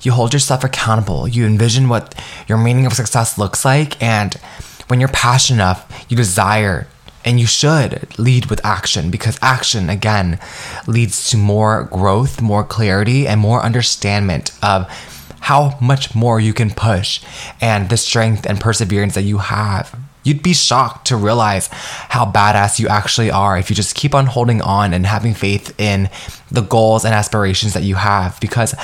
You 0.01 0.13
hold 0.13 0.31
yourself 0.33 0.63
accountable, 0.63 1.27
you 1.27 1.45
envision 1.45 1.89
what 1.89 2.15
your 2.47 2.57
meaning 2.57 2.85
of 2.85 2.93
success 2.93 3.37
looks 3.37 3.65
like, 3.65 4.01
and 4.01 4.33
when 4.87 5.01
you're 5.01 5.09
passionate 5.09 5.57
enough, 5.57 6.05
you 6.07 6.15
desire 6.15 6.87
and 7.25 7.37
you 7.37 7.45
should 7.45 8.17
lead 8.17 8.45
with 8.45 8.65
action 8.65 9.11
because 9.11 9.37
action, 9.41 9.89
again, 9.89 10.39
leads 10.87 11.29
to 11.29 11.37
more 11.37 11.83
growth, 11.83 12.41
more 12.41 12.63
clarity, 12.63 13.27
and 13.27 13.41
more 13.41 13.61
understanding 13.61 14.43
of 14.63 14.87
how 15.41 15.77
much 15.81 16.15
more 16.15 16.39
you 16.39 16.53
can 16.53 16.71
push 16.71 17.21
and 17.59 17.89
the 17.89 17.97
strength 17.97 18.45
and 18.45 18.61
perseverance 18.61 19.15
that 19.15 19.23
you 19.23 19.39
have 19.39 19.93
You'd 20.29 20.43
be 20.43 20.53
shocked 20.53 21.07
to 21.07 21.17
realize 21.17 21.69
how 21.71 22.31
badass 22.31 22.77
you 22.77 22.87
actually 22.87 23.31
are 23.31 23.57
if 23.57 23.71
you 23.71 23.75
just 23.75 23.95
keep 23.95 24.13
on 24.13 24.27
holding 24.27 24.61
on 24.61 24.93
and 24.93 25.07
having 25.07 25.33
faith 25.33 25.73
in 25.79 26.07
the 26.51 26.61
goals 26.61 27.03
and 27.03 27.15
aspirations 27.15 27.73
that 27.73 27.81
you 27.81 27.95
have 27.95 28.39
because 28.39 28.75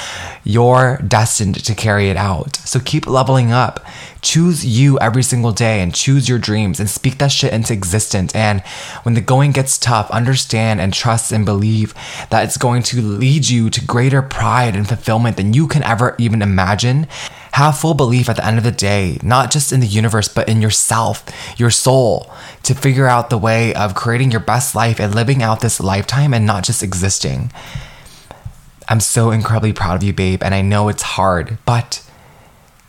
you're 0.44 0.98
destined 1.08 1.64
to 1.64 1.76
carry 1.76 2.10
it 2.10 2.18
out. 2.18 2.56
So 2.58 2.80
keep 2.80 3.06
leveling 3.06 3.52
up. 3.52 3.86
Choose 4.22 4.66
you 4.66 4.98
every 4.98 5.22
single 5.22 5.52
day 5.52 5.82
and 5.82 5.94
choose 5.94 6.28
your 6.28 6.40
dreams 6.40 6.80
and 6.80 6.90
speak 6.90 7.20
that 7.20 7.32
shit 7.32 7.54
into 7.54 7.74
existence. 7.74 8.34
And 8.34 8.62
when 9.04 9.14
the 9.14 9.22
going 9.22 9.52
gets 9.52 9.78
tough, 9.78 10.10
understand 10.10 10.82
and 10.82 10.94
trust 10.94 11.32
and 11.32 11.46
believe 11.46 11.94
that 12.32 12.44
it's 12.44 12.58
going 12.58 12.82
to 12.84 13.02
lead 13.04 13.50
you 13.50 13.70
to 13.70 13.86
greater 13.86 14.24
pride 14.24 14.76
and 14.76 14.88
fulfillment 14.88 15.38
than 15.38 15.54
you 15.54 15.68
can 15.68 15.84
ever 15.84 16.16
even 16.18 16.42
imagine 16.42 17.08
have 17.56 17.78
full 17.78 17.94
belief 17.94 18.28
at 18.28 18.36
the 18.36 18.46
end 18.46 18.58
of 18.58 18.66
the 18.66 18.72
day, 18.72 19.18
not 19.24 19.50
just 19.50 19.72
in 19.72 19.80
the 19.80 19.88
universe, 19.88 20.28
but 20.28 20.50
in 20.50 20.62
yourself, 20.62 21.24
your 21.56 21.72
soul, 21.72 22.30
to 22.64 22.76
figure 22.76 23.08
out 23.08 23.30
the 23.30 23.38
way 23.38 23.74
of 23.76 23.96
creating 23.96 24.30
your 24.30 24.42
best 24.42 24.76
life 24.76 25.00
and 25.00 25.16
living 25.16 25.42
out 25.42 25.62
this 25.62 25.80
lifetime 25.80 26.34
and 26.34 26.46
not 26.46 26.66
just 26.66 26.84
existing. 26.84 27.54
I'm 28.90 29.00
so 29.00 29.32
incredibly 29.32 29.72
proud 29.72 29.96
of 29.96 30.04
you, 30.04 30.12
babe, 30.12 30.44
and 30.44 30.54
I 30.54 30.62
know 30.62 30.90
it's 30.90 31.02
hard, 31.02 31.58
but 31.66 32.06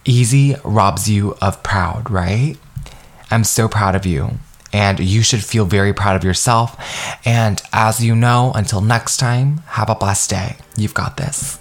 easy 0.05 0.57
robs 0.65 1.09
you 1.09 1.37
of 1.41 1.63
proud, 1.63 2.11
right? 2.11 2.57
I'm 3.31 3.45
so 3.45 3.69
proud 3.69 3.95
of 3.95 4.05
you. 4.05 4.33
And 4.73 4.99
you 4.99 5.23
should 5.23 5.45
feel 5.45 5.65
very 5.65 5.95
proud 5.95 6.17
of 6.17 6.25
yourself. 6.25 6.77
And 7.25 7.63
as 7.73 8.05
you 8.05 8.17
know, 8.17 8.51
until 8.57 8.81
next 8.81 9.19
time, 9.19 9.59
have 9.69 9.89
a 9.89 9.95
blessed 9.95 10.29
day. 10.29 10.57
You've 10.77 10.93
got 10.93 11.19
this. 11.19 11.61